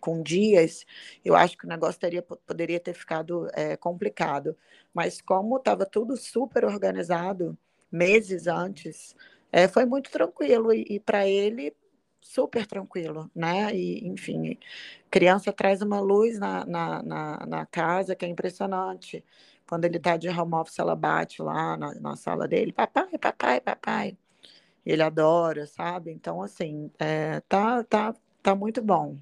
com 0.00 0.22
dias, 0.22 0.84
eu 1.24 1.34
acho 1.36 1.56
que 1.56 1.64
o 1.66 1.68
negócio 1.68 2.00
teria, 2.00 2.22
poderia 2.22 2.80
ter 2.80 2.94
ficado 2.94 3.48
é, 3.54 3.76
complicado. 3.76 4.56
Mas 4.94 5.20
como 5.20 5.56
estava 5.56 5.86
tudo 5.86 6.16
super 6.16 6.64
organizado 6.64 7.56
meses 7.90 8.46
antes, 8.46 9.14
é, 9.52 9.68
foi 9.68 9.84
muito 9.86 10.10
tranquilo 10.10 10.72
e, 10.72 10.84
e 10.88 11.00
para 11.00 11.26
ele 11.26 11.74
super 12.20 12.66
tranquilo, 12.66 13.30
né? 13.34 13.74
E, 13.74 14.06
enfim, 14.06 14.58
criança 15.10 15.52
traz 15.52 15.80
uma 15.82 16.00
luz 16.00 16.38
na, 16.38 16.64
na, 16.66 17.02
na, 17.02 17.46
na 17.46 17.66
casa 17.66 18.14
que 18.16 18.24
é 18.24 18.28
impressionante. 18.28 19.24
Quando 19.68 19.84
ele 19.84 19.96
está 19.98 20.16
de 20.16 20.28
home 20.28 20.54
office, 20.54 20.78
ela 20.78 20.96
bate 20.96 21.42
lá 21.42 21.76
na, 21.76 21.94
na 22.00 22.16
sala 22.16 22.46
dele, 22.48 22.72
papai, 22.72 23.18
papai, 23.18 23.60
papai. 23.60 24.18
Ele 24.84 25.02
adora, 25.02 25.66
sabe? 25.66 26.12
Então, 26.12 26.42
assim, 26.42 26.90
é, 26.98 27.40
tá, 27.42 27.82
tá, 27.84 28.14
tá 28.42 28.54
muito 28.54 28.82
bom. 28.82 29.18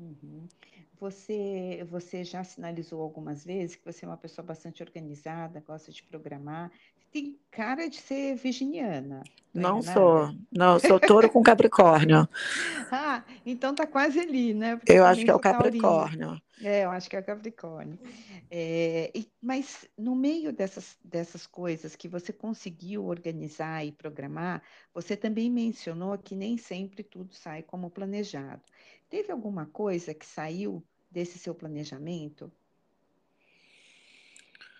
Uhum. 0.00 0.48
Você, 0.98 1.86
você 1.90 2.24
já 2.24 2.42
sinalizou 2.42 3.00
algumas 3.00 3.44
vezes 3.44 3.76
que 3.76 3.84
você 3.84 4.04
é 4.04 4.08
uma 4.08 4.16
pessoa 4.16 4.44
bastante 4.44 4.82
organizada, 4.82 5.62
gosta 5.66 5.92
de 5.92 6.02
programar. 6.02 6.70
Tem 7.10 7.38
cara 7.50 7.88
de 7.88 7.96
ser 7.96 8.36
virginiana. 8.36 9.22
Não 9.52 9.82
sou. 9.82 10.32
Não, 10.52 10.78
sou 10.78 11.00
touro 11.00 11.28
com 11.28 11.42
Capricórnio. 11.42 12.28
ah, 12.92 13.24
então 13.44 13.74
tá 13.74 13.86
quase 13.86 14.20
ali, 14.20 14.54
né? 14.54 14.76
Porque 14.76 14.92
eu 14.92 15.04
acho 15.04 15.24
que 15.24 15.30
é 15.30 15.34
o 15.34 15.40
Capricórnio. 15.40 16.18
Taurino. 16.18 16.42
É, 16.62 16.84
eu 16.84 16.90
acho 16.90 17.08
que 17.08 17.16
é 17.16 17.20
o 17.20 17.24
Capricórnio. 17.24 17.98
É, 18.50 19.10
e, 19.14 19.26
mas 19.40 19.88
no 19.96 20.14
meio 20.14 20.52
dessas, 20.52 20.96
dessas 21.02 21.46
coisas 21.46 21.96
que 21.96 22.06
você 22.06 22.32
conseguiu 22.32 23.06
organizar 23.06 23.84
e 23.84 23.92
programar, 23.92 24.62
você 24.92 25.16
também 25.16 25.50
mencionou 25.50 26.16
que 26.18 26.36
nem 26.36 26.56
sempre 26.56 27.02
tudo 27.02 27.34
sai 27.34 27.62
como 27.62 27.90
planejado. 27.90 28.62
Teve 29.10 29.32
alguma 29.32 29.66
coisa 29.66 30.14
que 30.14 30.24
saiu 30.24 30.86
desse 31.10 31.36
seu 31.36 31.52
planejamento 31.52 32.50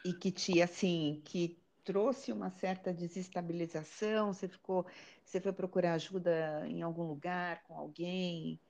e 0.05 0.13
que 0.13 0.31
te 0.31 0.63
assim 0.63 1.21
que 1.25 1.59
trouxe 1.85 2.33
uma 2.33 2.49
certa 2.49 2.95
desestabilização? 2.95 4.33
Você 4.33 4.47
ficou, 4.47 4.87
você 5.25 5.41
foi 5.41 5.53
procurar 5.53 5.95
ajuda 5.95 6.65
em 6.69 6.81
algum 6.81 7.03
lugar 7.03 7.63
com 7.65 7.77
alguém? 7.77 8.61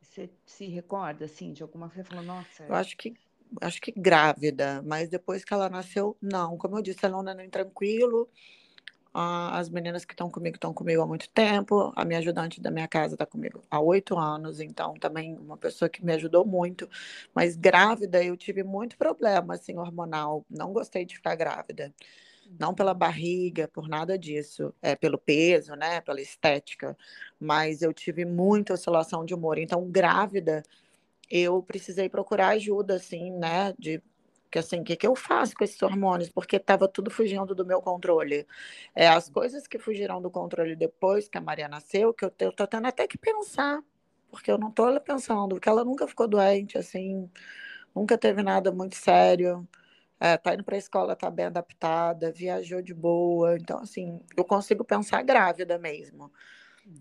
Você 0.00 0.30
se 0.46 0.66
recorda 0.66 1.26
assim 1.26 1.52
de 1.52 1.62
alguma 1.62 1.90
coisa? 1.90 2.08
Falou, 2.08 2.24
nossa. 2.24 2.64
Eu 2.66 2.74
acho 2.74 2.96
que 2.96 3.14
acho 3.60 3.80
que 3.82 3.92
grávida, 3.92 4.82
mas 4.82 5.10
depois 5.10 5.44
que 5.44 5.52
ela 5.52 5.68
nasceu, 5.68 6.16
não. 6.22 6.56
Como 6.56 6.78
eu 6.78 6.82
disse, 6.82 7.04
ela 7.04 7.16
é 7.16 7.20
um 7.20 7.22
neném 7.22 7.50
tranquilo. 7.50 8.30
As 9.14 9.68
meninas 9.68 10.04
que 10.04 10.14
estão 10.14 10.30
comigo 10.30 10.56
estão 10.56 10.72
comigo 10.72 11.02
há 11.02 11.06
muito 11.06 11.28
tempo. 11.30 11.92
A 11.96 12.04
minha 12.04 12.18
ajudante 12.18 12.60
da 12.60 12.70
minha 12.70 12.88
casa 12.88 13.14
está 13.14 13.26
comigo 13.26 13.62
há 13.70 13.78
oito 13.80 14.16
anos, 14.18 14.58
então 14.60 14.94
também 14.94 15.36
uma 15.36 15.56
pessoa 15.56 15.88
que 15.88 16.04
me 16.04 16.12
ajudou 16.14 16.46
muito. 16.46 16.88
Mas 17.34 17.56
grávida, 17.56 18.22
eu 18.24 18.36
tive 18.36 18.62
muito 18.62 18.96
problema 18.96 19.54
assim, 19.54 19.76
hormonal. 19.78 20.44
Não 20.50 20.72
gostei 20.72 21.04
de 21.04 21.16
ficar 21.16 21.34
grávida. 21.36 21.92
Não 22.58 22.74
pela 22.74 22.94
barriga, 22.94 23.68
por 23.68 23.88
nada 23.88 24.18
disso, 24.18 24.74
é 24.82 24.94
pelo 24.96 25.18
peso, 25.18 25.74
né, 25.74 26.00
pela 26.02 26.20
estética, 26.20 26.96
mas 27.40 27.82
eu 27.82 27.92
tive 27.92 28.24
muita 28.24 28.74
oscilação 28.74 29.24
de 29.24 29.34
humor. 29.34 29.58
Então, 29.58 29.88
grávida, 29.90 30.62
eu 31.30 31.62
precisei 31.62 32.08
procurar 32.08 32.50
ajuda, 32.50 32.96
assim, 32.96 33.30
né, 33.32 33.74
de 33.78 34.02
que 34.52 34.58
assim, 34.58 34.80
o 34.80 34.84
que, 34.84 34.96
que 34.96 35.06
eu 35.06 35.16
faço 35.16 35.54
com 35.56 35.64
esses 35.64 35.80
hormônios? 35.82 36.28
Porque 36.28 36.56
estava 36.56 36.86
tudo 36.86 37.10
fugindo 37.10 37.54
do 37.54 37.64
meu 37.64 37.80
controle. 37.80 38.46
É, 38.94 39.08
as 39.08 39.28
coisas 39.30 39.66
que 39.66 39.78
fugiram 39.78 40.20
do 40.20 40.30
controle 40.30 40.76
depois 40.76 41.26
que 41.26 41.38
a 41.38 41.40
Maria 41.40 41.68
nasceu, 41.68 42.12
que 42.12 42.24
eu, 42.26 42.32
eu 42.38 42.52
tô 42.52 42.66
tendo 42.66 42.86
até 42.86 43.06
que 43.08 43.16
pensar, 43.16 43.82
porque 44.30 44.50
eu 44.50 44.58
não 44.58 44.68
estou 44.68 45.00
pensando, 45.00 45.54
porque 45.54 45.68
ela 45.68 45.84
nunca 45.84 46.06
ficou 46.06 46.28
doente, 46.28 46.76
assim, 46.76 47.30
nunca 47.94 48.18
teve 48.18 48.42
nada 48.42 48.70
muito 48.70 48.94
sério. 48.96 49.66
É, 50.20 50.36
tá 50.36 50.54
indo 50.54 50.64
para 50.64 50.76
a 50.76 50.78
escola, 50.78 51.16
tá 51.16 51.30
bem 51.30 51.46
adaptada, 51.46 52.30
viajou 52.30 52.82
de 52.82 52.94
boa. 52.94 53.56
Então, 53.56 53.78
assim, 53.80 54.20
eu 54.36 54.44
consigo 54.44 54.84
pensar 54.84 55.22
grávida 55.22 55.78
mesmo. 55.78 56.30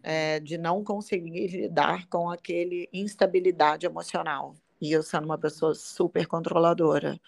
É, 0.03 0.39
de 0.39 0.57
não 0.57 0.83
conseguir 0.83 1.47
lidar 1.47 2.07
com 2.07 2.29
aquele 2.29 2.87
instabilidade 2.93 3.85
emocional. 3.85 4.55
E 4.79 4.91
eu 4.91 5.03
sendo 5.03 5.25
uma 5.25 5.37
pessoa 5.37 5.75
super 5.75 6.25
controladora. 6.27 7.19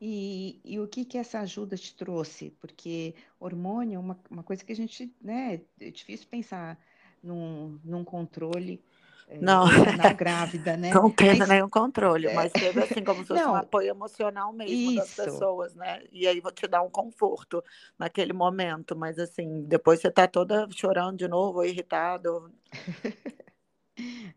E, 0.00 0.60
e 0.64 0.78
o 0.78 0.86
que 0.86 1.04
que 1.04 1.18
essa 1.18 1.40
ajuda 1.40 1.76
te 1.76 1.94
trouxe? 1.94 2.50
Porque 2.60 3.14
hormônio 3.40 3.96
é 3.96 3.98
uma, 3.98 4.18
uma 4.30 4.42
coisa 4.42 4.64
que 4.64 4.72
a 4.72 4.76
gente, 4.76 5.12
né, 5.20 5.60
é 5.80 5.90
difícil 5.90 6.28
pensar 6.30 6.78
num, 7.22 7.80
num 7.84 8.04
controle 8.04 8.80
é, 9.28 9.38
não. 9.38 9.66
na 9.96 10.12
grávida, 10.14 10.76
né? 10.76 10.92
Não 10.92 11.10
teve 11.10 11.40
mas, 11.40 11.48
nenhum 11.48 11.68
controle, 11.68 12.28
é... 12.28 12.34
mas 12.34 12.52
teve 12.52 12.80
assim 12.80 13.02
como 13.04 13.20
se 13.22 13.28
fosse 13.28 13.42
não, 13.42 13.52
um 13.52 13.56
apoio 13.56 13.90
emocional 13.90 14.52
mesmo 14.52 14.92
isso. 14.92 14.96
das 14.96 15.14
pessoas, 15.14 15.74
né? 15.74 16.02
E 16.12 16.26
aí 16.26 16.40
vou 16.40 16.52
te 16.52 16.66
dar 16.66 16.82
um 16.82 16.90
conforto 16.90 17.62
naquele 17.98 18.32
momento, 18.32 18.96
mas 18.96 19.18
assim, 19.18 19.62
depois 19.62 20.00
você 20.00 20.10
tá 20.10 20.26
toda 20.26 20.68
chorando 20.70 21.18
de 21.18 21.28
novo, 21.28 21.64
irritado. 21.64 22.52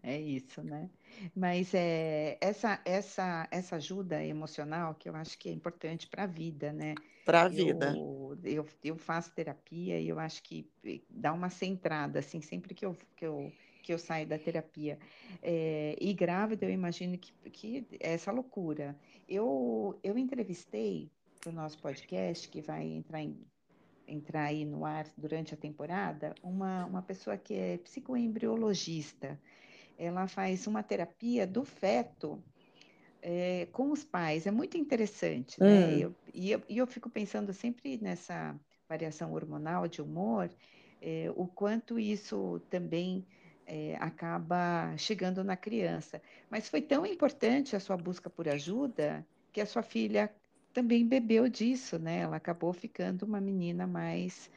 É 0.02 0.20
isso, 0.20 0.64
né? 0.64 0.90
Mas 1.36 1.74
é, 1.74 2.38
essa, 2.42 2.82
essa, 2.86 3.48
essa 3.52 3.76
ajuda 3.76 4.24
emocional 4.24 4.96
que 4.96 5.10
eu 5.10 5.16
acho 5.16 5.38
que 5.38 5.50
é 5.50 5.52
importante 5.52 6.08
para 6.08 6.24
a 6.24 6.28
vida, 6.28 6.72
né? 6.72 6.96
Para 7.26 7.44
a 7.44 7.48
vida. 7.48 7.94
Eu, 8.44 8.66
eu 8.84 8.96
faço 8.96 9.34
terapia 9.34 10.00
e 10.00 10.10
eu 10.10 10.20
acho 10.20 10.42
que 10.44 10.70
dá 11.10 11.34
uma 11.34 11.50
centrada, 11.50 12.20
assim, 12.20 12.42
sempre 12.42 12.74
que 12.74 12.86
eu, 12.86 12.98
que 13.16 13.26
eu, 13.26 13.52
que 13.84 13.94
eu 13.94 13.98
saio 13.98 14.28
da 14.28 14.38
terapia. 14.38 14.98
É, 15.42 15.96
e 16.00 16.14
grávida, 16.14 16.66
eu 16.66 16.72
imagino 16.72 17.18
que, 17.18 17.34
que 17.50 17.86
é 18.00 18.14
essa 18.14 18.32
loucura. 18.32 18.96
Eu, 19.28 20.00
eu 20.04 20.18
entrevistei 20.18 21.10
para 21.40 21.52
o 21.52 21.54
nosso 21.54 21.80
podcast, 21.80 22.48
que 22.50 22.62
vai 22.62 22.84
entrar 22.84 23.22
em 23.22 23.38
entrar 24.08 24.44
aí 24.44 24.66
no 24.66 24.86
ar 24.86 25.08
durante 25.18 25.54
a 25.54 25.58
temporada, 25.58 26.36
uma, 26.44 26.86
uma 26.86 27.02
pessoa 27.02 27.38
que 27.38 27.54
é 27.54 27.78
psicoembriologista. 27.78 29.40
Ela 29.98 30.28
faz 30.28 30.68
uma 30.68 30.84
terapia 30.84 31.46
do 31.46 31.64
feto 31.64 32.44
é, 33.22 33.68
com 33.72 33.92
os 33.92 34.04
pais. 34.04 34.48
É 34.48 34.52
muito 34.52 34.78
interessante, 34.78 35.60
né? 35.62 35.96
Hum. 35.96 36.00
Eu, 36.00 36.16
e, 36.34 36.52
eu, 36.52 36.62
e 36.68 36.78
eu 36.78 36.88
fico 36.88 37.10
pensando 37.10 37.54
sempre 37.54 37.98
nessa 38.02 38.60
variação 38.90 39.34
hormonal 39.34 39.88
de 39.88 40.02
humor, 40.02 40.50
é, 41.02 41.32
o 41.36 41.48
quanto 41.48 42.00
isso 42.00 42.60
também 42.70 43.26
é, 43.66 43.96
acaba 44.00 44.96
chegando 44.98 45.44
na 45.44 45.56
criança. 45.56 46.22
Mas 46.50 46.68
foi 46.68 46.82
tão 46.82 47.06
importante 47.06 47.76
a 47.76 47.80
sua 47.80 47.96
busca 47.96 48.30
por 48.30 48.50
ajuda 48.50 49.26
que 49.52 49.62
a 49.62 49.66
sua 49.66 49.84
filha 49.84 50.34
também 50.74 51.08
bebeu 51.08 51.48
disso, 51.50 52.00
né? 52.00 52.20
Ela 52.20 52.38
acabou 52.38 52.74
ficando 52.74 53.24
uma 53.24 53.42
menina 53.42 53.86
mais 53.88 54.50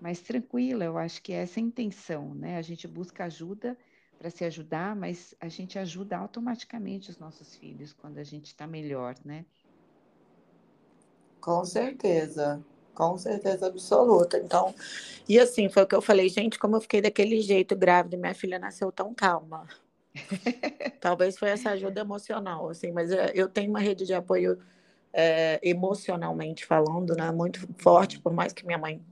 mais 0.00 0.20
tranquila. 0.22 0.84
Eu 0.84 0.96
acho 0.96 1.22
que 1.22 1.32
é 1.32 1.42
essa 1.42 1.60
a 1.60 1.62
intenção, 1.62 2.34
né? 2.34 2.56
A 2.56 2.62
gente 2.62 2.88
busca 2.88 3.24
ajuda 3.24 3.76
para 4.20 4.28
se 4.28 4.44
ajudar, 4.44 4.94
mas 4.94 5.34
a 5.40 5.48
gente 5.48 5.78
ajuda 5.78 6.14
automaticamente 6.18 7.08
os 7.08 7.18
nossos 7.18 7.56
filhos 7.56 7.94
quando 7.94 8.18
a 8.18 8.22
gente 8.22 8.48
está 8.48 8.66
melhor, 8.66 9.14
né? 9.24 9.46
Com 11.40 11.64
certeza, 11.64 12.62
com 12.94 13.16
certeza 13.16 13.66
absoluta. 13.66 14.36
Então, 14.36 14.74
e 15.26 15.40
assim, 15.40 15.70
foi 15.70 15.84
o 15.84 15.86
que 15.86 15.94
eu 15.94 16.02
falei, 16.02 16.28
gente, 16.28 16.58
como 16.58 16.76
eu 16.76 16.82
fiquei 16.82 17.00
daquele 17.00 17.40
jeito 17.40 17.74
grávida, 17.74 18.18
minha 18.18 18.34
filha 18.34 18.58
nasceu 18.58 18.92
tão 18.92 19.14
calma. 19.14 19.66
Talvez 21.00 21.38
foi 21.38 21.48
essa 21.48 21.70
ajuda 21.70 22.02
emocional, 22.02 22.68
assim, 22.68 22.92
mas 22.92 23.10
é, 23.10 23.32
eu 23.34 23.48
tenho 23.48 23.70
uma 23.70 23.80
rede 23.80 24.04
de 24.04 24.12
apoio 24.12 24.58
é, 25.14 25.58
emocionalmente 25.62 26.66
falando, 26.66 27.16
né, 27.16 27.30
muito 27.30 27.66
forte, 27.78 28.20
por 28.20 28.34
mais 28.34 28.52
que 28.52 28.66
minha 28.66 28.76
mãe 28.76 29.02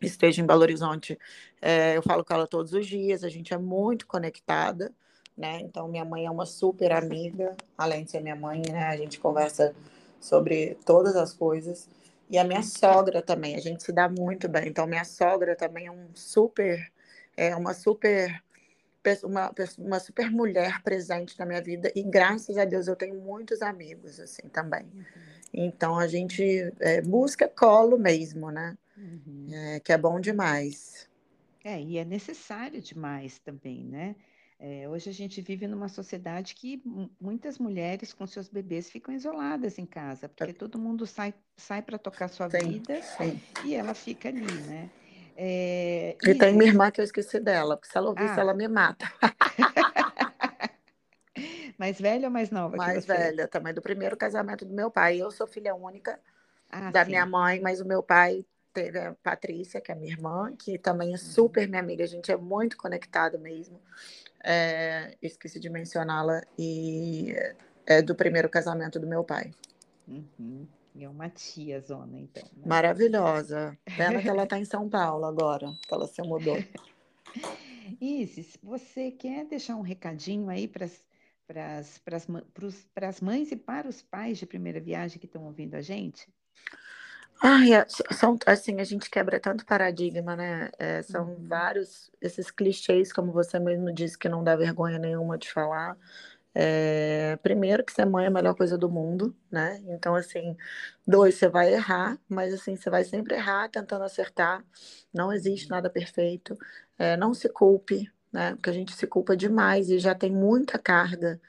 esteja 0.00 0.40
em 0.40 0.46
Belo 0.46 0.62
Horizonte, 0.62 1.18
é, 1.60 1.96
eu 1.96 2.02
falo 2.02 2.24
com 2.24 2.34
ela 2.34 2.46
todos 2.46 2.72
os 2.72 2.86
dias, 2.86 3.24
a 3.24 3.28
gente 3.28 3.52
é 3.52 3.58
muito 3.58 4.06
conectada, 4.06 4.92
né? 5.36 5.60
Então, 5.60 5.88
minha 5.88 6.04
mãe 6.04 6.26
é 6.26 6.30
uma 6.30 6.46
super 6.46 6.92
amiga, 6.92 7.56
além 7.76 8.04
de 8.04 8.10
ser 8.10 8.20
minha 8.20 8.36
mãe, 8.36 8.62
né? 8.70 8.84
A 8.84 8.96
gente 8.96 9.20
conversa 9.20 9.74
sobre 10.20 10.76
todas 10.84 11.16
as 11.16 11.32
coisas. 11.32 11.88
E 12.30 12.36
a 12.36 12.44
minha 12.44 12.62
sogra 12.62 13.22
também, 13.22 13.56
a 13.56 13.60
gente 13.60 13.82
se 13.82 13.92
dá 13.92 14.08
muito 14.08 14.48
bem. 14.48 14.68
Então, 14.68 14.86
minha 14.86 15.04
sogra 15.04 15.56
também 15.56 15.86
é 15.86 15.90
um 15.90 16.08
super, 16.14 16.92
é 17.36 17.56
uma 17.56 17.72
super, 17.72 18.42
uma, 19.22 19.54
uma 19.78 19.98
super 19.98 20.30
mulher 20.30 20.82
presente 20.82 21.38
na 21.38 21.46
minha 21.46 21.62
vida. 21.62 21.90
E 21.94 22.02
graças 22.02 22.58
a 22.58 22.64
Deus 22.64 22.86
eu 22.86 22.96
tenho 22.96 23.14
muitos 23.14 23.62
amigos 23.62 24.20
assim 24.20 24.46
também. 24.48 24.84
Uhum. 24.92 25.04
Então, 25.54 25.98
a 25.98 26.06
gente 26.06 26.72
é, 26.80 27.00
busca 27.00 27.48
colo 27.48 27.96
mesmo, 27.96 28.50
né? 28.50 28.76
Uhum. 28.96 29.46
É, 29.50 29.80
que 29.80 29.92
é 29.92 29.96
bom 29.96 30.20
demais. 30.20 31.07
É, 31.64 31.80
e 31.80 31.98
é 31.98 32.04
necessário 32.04 32.80
demais 32.80 33.38
também, 33.38 33.84
né? 33.84 34.16
É, 34.60 34.88
hoje 34.88 35.08
a 35.08 35.12
gente 35.12 35.40
vive 35.40 35.68
numa 35.68 35.88
sociedade 35.88 36.54
que 36.54 36.82
muitas 37.20 37.58
mulheres 37.58 38.12
com 38.12 38.26
seus 38.26 38.48
bebês 38.48 38.90
ficam 38.90 39.14
isoladas 39.14 39.78
em 39.78 39.86
casa, 39.86 40.28
porque 40.28 40.52
todo 40.52 40.78
mundo 40.78 41.06
sai, 41.06 41.32
sai 41.56 41.80
para 41.80 41.96
tocar 41.96 42.26
sua 42.26 42.50
sim, 42.50 42.58
vida 42.58 43.00
sim. 43.00 43.40
e 43.64 43.74
ela 43.74 43.94
fica 43.94 44.28
ali, 44.28 44.52
né? 44.62 44.90
É, 45.36 46.16
e, 46.24 46.30
e, 46.30 46.34
tem 46.34 46.52
minha 46.52 46.68
irmã 46.68 46.90
que 46.90 47.00
eu 47.00 47.04
esqueci 47.04 47.38
dela, 47.38 47.76
porque 47.76 47.92
se 47.92 47.96
ela 47.96 48.08
ouvisse, 48.08 48.34
ah. 48.36 48.40
ela 48.40 48.52
me 48.52 48.66
mata. 48.66 49.06
mais 51.78 52.00
velha 52.00 52.26
ou 52.26 52.32
mais 52.32 52.50
nova? 52.50 52.76
Mais 52.76 53.06
velha, 53.06 53.46
também 53.46 53.72
do 53.72 53.80
primeiro 53.80 54.16
casamento 54.16 54.64
do 54.64 54.74
meu 54.74 54.90
pai. 54.90 55.18
Eu 55.18 55.30
sou 55.30 55.46
filha 55.46 55.76
única 55.76 56.18
ah, 56.68 56.90
da 56.90 57.04
sim. 57.04 57.12
minha 57.12 57.24
mãe, 57.24 57.60
mas 57.60 57.80
o 57.80 57.86
meu 57.86 58.02
pai 58.02 58.44
teve 58.72 58.98
a 58.98 59.14
Patrícia, 59.22 59.80
que 59.80 59.90
é 59.90 59.94
minha 59.94 60.12
irmã, 60.12 60.54
que 60.56 60.78
também 60.78 61.08
é 61.08 61.12
uhum. 61.12 61.18
super 61.18 61.68
minha 61.68 61.80
amiga, 61.80 62.04
a 62.04 62.06
gente 62.06 62.30
é 62.30 62.36
muito 62.36 62.76
conectado 62.76 63.38
mesmo. 63.38 63.80
É, 64.42 65.16
esqueci 65.20 65.58
de 65.58 65.68
mencioná-la, 65.68 66.42
e 66.58 67.34
é 67.86 68.02
do 68.02 68.14
primeiro 68.14 68.48
casamento 68.48 69.00
do 69.00 69.06
meu 69.06 69.24
pai. 69.24 69.52
Uhum. 70.06 70.66
E 70.94 71.04
é 71.04 71.08
uma 71.08 71.28
tia 71.28 71.80
zona, 71.80 72.18
então. 72.18 72.42
Né? 72.56 72.62
Maravilhosa. 72.66 73.78
Pena 73.96 74.20
que 74.20 74.28
ela 74.28 74.44
está 74.44 74.58
em 74.58 74.64
São 74.64 74.88
Paulo 74.88 75.24
agora, 75.24 75.72
que 75.86 75.94
ela 75.94 76.06
se 76.06 76.20
mudou. 76.22 76.56
Isis, 78.00 78.56
você 78.62 79.10
quer 79.10 79.44
deixar 79.46 79.76
um 79.76 79.80
recadinho 79.80 80.48
aí 80.48 80.68
para 80.68 80.84
as 83.08 83.20
mães 83.20 83.50
e 83.52 83.56
para 83.56 83.88
os 83.88 84.02
pais 84.02 84.38
de 84.38 84.46
primeira 84.46 84.80
viagem 84.80 85.18
que 85.18 85.26
estão 85.26 85.44
ouvindo 85.44 85.74
a 85.74 85.80
gente? 85.80 86.28
Ai, 87.40 87.72
é, 87.72 87.86
são, 87.88 88.36
assim, 88.46 88.80
a 88.80 88.84
gente 88.84 89.08
quebra 89.08 89.38
tanto 89.38 89.64
paradigma, 89.64 90.34
né? 90.34 90.70
É, 90.78 91.02
são 91.02 91.34
uhum. 91.34 91.46
vários, 91.46 92.10
esses 92.20 92.50
clichês, 92.50 93.12
como 93.12 93.30
você 93.32 93.58
mesmo 93.60 93.92
disse, 93.92 94.18
que 94.18 94.28
não 94.28 94.42
dá 94.42 94.56
vergonha 94.56 94.98
nenhuma 94.98 95.38
de 95.38 95.50
falar. 95.50 95.96
É, 96.54 97.36
primeiro, 97.42 97.84
que 97.84 97.92
ser 97.92 98.04
mãe 98.06 98.24
é 98.24 98.28
a 98.28 98.30
melhor 98.30 98.54
coisa 98.56 98.76
do 98.76 98.90
mundo, 98.90 99.36
né? 99.50 99.80
Então, 99.86 100.16
assim, 100.16 100.56
dois, 101.06 101.36
você 101.36 101.48
vai 101.48 101.72
errar, 101.72 102.18
mas 102.28 102.52
assim, 102.52 102.74
você 102.76 102.90
vai 102.90 103.04
sempre 103.04 103.36
errar 103.36 103.68
tentando 103.70 104.04
acertar. 104.04 104.64
Não 105.12 105.32
existe 105.32 105.66
uhum. 105.66 105.76
nada 105.76 105.88
perfeito. 105.90 106.58
É, 106.98 107.16
não 107.16 107.32
se 107.34 107.48
culpe, 107.48 108.10
né? 108.32 108.54
Porque 108.56 108.70
a 108.70 108.72
gente 108.72 108.92
se 108.94 109.06
culpa 109.06 109.36
demais 109.36 109.90
e 109.90 109.98
já 110.00 110.14
tem 110.14 110.32
muita 110.32 110.78
carga 110.78 111.40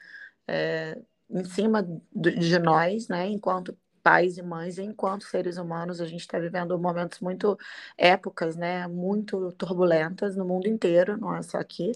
é, 0.46 0.98
em 1.30 1.44
cima 1.44 1.82
de 2.14 2.58
nós, 2.60 3.08
né? 3.08 3.26
Enquanto 3.28 3.76
pais 4.10 4.36
e 4.38 4.42
mães, 4.42 4.76
enquanto 4.78 5.24
seres 5.24 5.56
humanos, 5.56 6.00
a 6.00 6.06
gente 6.06 6.22
está 6.22 6.36
vivendo 6.38 6.76
momentos 6.78 7.20
muito, 7.20 7.56
épocas, 7.96 8.56
né, 8.56 8.88
muito 8.88 9.52
turbulentas 9.52 10.36
no 10.36 10.44
mundo 10.44 10.66
inteiro, 10.66 11.16
não 11.16 11.36
é 11.36 11.42
só 11.42 11.58
aqui. 11.58 11.92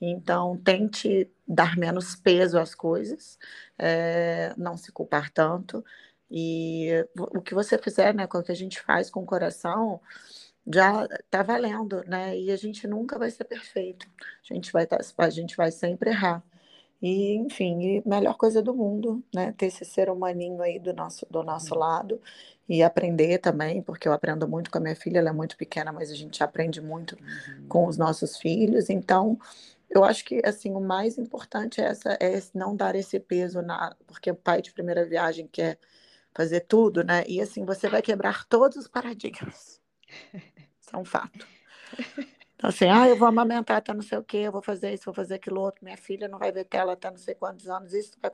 Então, 0.00 0.56
tente 0.64 1.30
dar 1.46 1.76
menos 1.76 2.16
peso 2.16 2.58
às 2.58 2.74
coisas, 2.74 3.38
é, 3.78 4.54
não 4.56 4.76
se 4.76 4.90
culpar 4.92 5.30
tanto. 5.32 5.84
E 6.30 7.06
o 7.18 7.42
que 7.42 7.54
você 7.54 7.76
fizer, 7.78 8.14
né, 8.14 8.26
com 8.26 8.38
o 8.38 8.42
que 8.42 8.52
a 8.52 8.54
gente 8.56 8.80
faz 8.80 9.10
com 9.10 9.22
o 9.22 9.26
coração, 9.26 10.00
já 10.72 11.06
está 11.06 11.42
valendo, 11.42 12.02
né? 12.06 12.38
E 12.38 12.50
a 12.50 12.56
gente 12.56 12.86
nunca 12.86 13.18
vai 13.18 13.30
ser 13.30 13.44
perfeito. 13.44 14.06
A 14.50 14.54
gente 14.54 14.72
vai, 14.72 14.86
tá, 14.86 14.98
a 15.18 15.30
gente 15.30 15.56
vai 15.56 15.70
sempre 15.72 16.10
errar. 16.10 16.42
E, 17.02 17.34
enfim, 17.34 18.02
melhor 18.04 18.36
coisa 18.36 18.60
do 18.60 18.74
mundo, 18.74 19.24
né? 19.34 19.54
Ter 19.56 19.66
esse 19.66 19.84
ser 19.84 20.10
humaninho 20.10 20.60
aí 20.60 20.78
do 20.78 20.92
nosso, 20.92 21.26
do 21.30 21.42
nosso 21.42 21.74
lado 21.74 22.20
e 22.68 22.82
aprender 22.82 23.38
também, 23.38 23.82
porque 23.82 24.06
eu 24.06 24.12
aprendo 24.12 24.46
muito 24.46 24.70
com 24.70 24.78
a 24.78 24.80
minha 24.80 24.94
filha, 24.94 25.18
ela 25.18 25.30
é 25.30 25.32
muito 25.32 25.56
pequena, 25.56 25.92
mas 25.92 26.10
a 26.10 26.14
gente 26.14 26.42
aprende 26.44 26.80
muito 26.80 27.16
uhum. 27.16 27.66
com 27.68 27.86
os 27.86 27.96
nossos 27.96 28.36
filhos. 28.36 28.90
Então, 28.90 29.38
eu 29.90 30.04
acho 30.04 30.24
que 30.24 30.40
assim 30.44 30.72
o 30.72 30.80
mais 30.80 31.18
importante 31.18 31.80
é 31.80 31.84
essa 31.84 32.12
é 32.20 32.40
não 32.54 32.76
dar 32.76 32.94
esse 32.94 33.18
peso 33.18 33.60
na, 33.60 33.96
porque 34.06 34.30
o 34.30 34.36
pai 34.36 34.62
de 34.62 34.72
primeira 34.72 35.04
viagem 35.04 35.48
quer 35.50 35.78
fazer 36.32 36.60
tudo, 36.60 37.02
né? 37.02 37.24
E 37.26 37.40
assim 37.40 37.64
você 37.64 37.88
vai 37.88 38.02
quebrar 38.02 38.44
todos 38.44 38.76
os 38.76 38.86
paradigmas. 38.86 39.80
Isso 40.80 40.90
é 40.92 40.96
um 40.96 41.04
fato. 41.04 41.46
Então, 42.60 42.68
assim, 42.68 42.84
ah, 42.90 43.08
eu 43.08 43.16
vou 43.16 43.26
amamentar 43.26 43.78
até 43.78 43.94
não 43.94 44.02
sei 44.02 44.18
o 44.18 44.22
quê, 44.22 44.36
eu 44.36 44.52
vou 44.52 44.60
fazer 44.60 44.92
isso, 44.92 45.06
vou 45.06 45.14
fazer 45.14 45.36
aquilo 45.36 45.62
outro, 45.62 45.82
minha 45.82 45.96
filha 45.96 46.28
não 46.28 46.38
vai 46.38 46.52
ver 46.52 46.64
tela 46.64 46.92
até 46.92 47.10
não 47.10 47.16
sei 47.16 47.34
quantos 47.34 47.66
anos, 47.66 47.94
isso 47.94 48.18
vai 48.20 48.30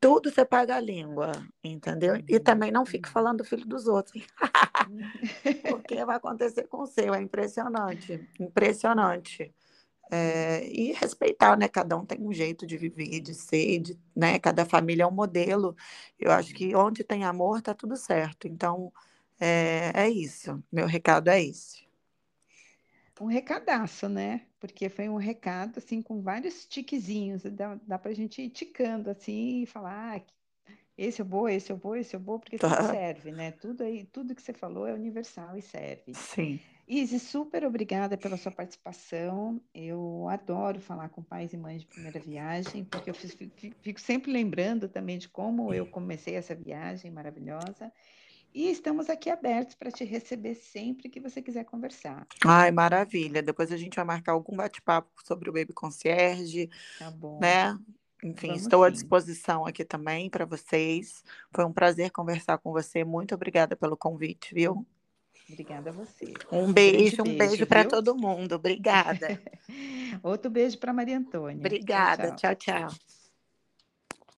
tudo 0.00 0.28
você 0.28 0.44
paga 0.44 0.74
a 0.74 0.80
língua, 0.80 1.30
entendeu? 1.62 2.16
E 2.28 2.34
uhum. 2.34 2.42
também 2.42 2.72
não 2.72 2.84
fique 2.84 3.08
falando 3.08 3.38
do 3.38 3.44
filho 3.44 3.64
dos 3.64 3.86
outros, 3.86 4.26
porque 5.70 6.04
vai 6.04 6.16
acontecer 6.16 6.66
com 6.66 6.82
o 6.82 6.86
seu, 6.86 7.14
é 7.14 7.22
impressionante, 7.22 8.28
impressionante. 8.40 9.54
É, 10.10 10.66
e 10.66 10.92
respeitar, 10.92 11.56
né? 11.56 11.68
Cada 11.68 11.96
um 11.96 12.04
tem 12.04 12.20
um 12.20 12.32
jeito 12.32 12.66
de 12.66 12.76
viver, 12.76 13.20
de 13.20 13.32
ser, 13.32 13.78
de, 13.78 13.98
né? 14.16 14.40
Cada 14.40 14.64
família 14.66 15.04
é 15.04 15.06
um 15.06 15.12
modelo. 15.12 15.76
Eu 16.18 16.32
acho 16.32 16.52
que 16.52 16.74
onde 16.74 17.04
tem 17.04 17.22
amor, 17.22 17.62
tá 17.62 17.72
tudo 17.72 17.96
certo. 17.96 18.48
Então, 18.48 18.92
é, 19.38 19.92
é 19.94 20.10
isso. 20.10 20.60
Meu 20.72 20.86
recado 20.86 21.28
é 21.28 21.40
esse 21.40 21.88
um 23.20 23.26
recadaço, 23.26 24.08
né? 24.08 24.46
Porque 24.58 24.88
foi 24.88 25.08
um 25.08 25.16
recado, 25.16 25.78
assim, 25.78 26.00
com 26.02 26.22
vários 26.22 26.66
tiquezinhos. 26.66 27.42
Dá, 27.42 27.78
dá 27.86 27.98
pra 27.98 28.12
gente 28.12 28.42
ir 28.42 28.50
ticando, 28.50 29.10
assim, 29.10 29.62
e 29.62 29.66
falar, 29.66 30.16
ah, 30.16 30.22
esse 30.96 31.22
eu 31.22 31.26
vou, 31.26 31.48
esse 31.48 31.70
eu 31.70 31.76
vou, 31.76 31.96
esse 31.96 32.14
eu 32.14 32.20
vou, 32.20 32.38
porque 32.38 32.58
tudo 32.58 32.74
tá. 32.74 32.90
serve, 32.90 33.32
né? 33.32 33.52
Tudo, 33.52 33.82
aí, 33.82 34.04
tudo 34.04 34.34
que 34.34 34.42
você 34.42 34.52
falou 34.52 34.86
é 34.86 34.92
universal 34.92 35.56
e 35.56 35.62
serve. 35.62 36.14
Sim. 36.14 36.60
Izzy, 36.86 37.20
super 37.20 37.64
obrigada 37.64 38.18
pela 38.18 38.36
sua 38.36 38.50
participação. 38.50 39.60
Eu 39.72 40.26
adoro 40.28 40.80
falar 40.80 41.08
com 41.08 41.22
pais 41.22 41.52
e 41.52 41.56
mães 41.56 41.82
de 41.82 41.86
primeira 41.86 42.18
viagem, 42.18 42.84
porque 42.84 43.10
eu 43.10 43.14
fico 43.14 44.00
sempre 44.00 44.32
lembrando 44.32 44.88
também 44.88 45.16
de 45.16 45.28
como 45.28 45.72
eu 45.72 45.86
comecei 45.86 46.34
essa 46.34 46.54
viagem 46.54 47.10
maravilhosa. 47.10 47.92
E 48.52 48.70
estamos 48.70 49.08
aqui 49.08 49.30
abertos 49.30 49.74
para 49.76 49.92
te 49.92 50.04
receber 50.04 50.54
sempre 50.54 51.08
que 51.08 51.20
você 51.20 51.40
quiser 51.40 51.64
conversar. 51.64 52.26
Ai, 52.44 52.70
maravilha. 52.70 53.42
Depois 53.42 53.70
a 53.70 53.76
gente 53.76 53.94
vai 53.94 54.04
marcar 54.04 54.32
algum 54.32 54.56
bate-papo 54.56 55.08
sobre 55.24 55.48
o 55.48 55.52
Baby 55.52 55.72
Concierge. 55.72 56.68
Tá 56.98 57.10
bom. 57.10 57.38
Né? 57.40 57.78
Enfim, 58.22 58.48
Vamos 58.48 58.62
estou 58.62 58.82
sim. 58.82 58.86
à 58.86 58.90
disposição 58.90 59.66
aqui 59.66 59.84
também 59.84 60.28
para 60.28 60.44
vocês. 60.44 61.24
Foi 61.54 61.64
um 61.64 61.72
prazer 61.72 62.10
conversar 62.10 62.58
com 62.58 62.72
você. 62.72 63.04
Muito 63.04 63.34
obrigada 63.34 63.76
pelo 63.76 63.96
convite, 63.96 64.54
viu? 64.54 64.86
Obrigada 65.48 65.90
a 65.90 65.92
você. 65.92 66.32
Um 66.52 66.72
beijo, 66.72 67.22
um 67.22 67.24
beijo, 67.24 67.38
beijo 67.38 67.66
para 67.66 67.84
todo 67.84 68.16
mundo. 68.16 68.54
Obrigada. 68.56 69.40
Outro 70.22 70.50
beijo 70.50 70.78
para 70.78 70.92
Maria 70.92 71.18
Antônia. 71.18 71.58
Obrigada. 71.58 72.34
tchau. 72.34 72.54
tchau. 72.54 72.88
tchau. 72.88 73.19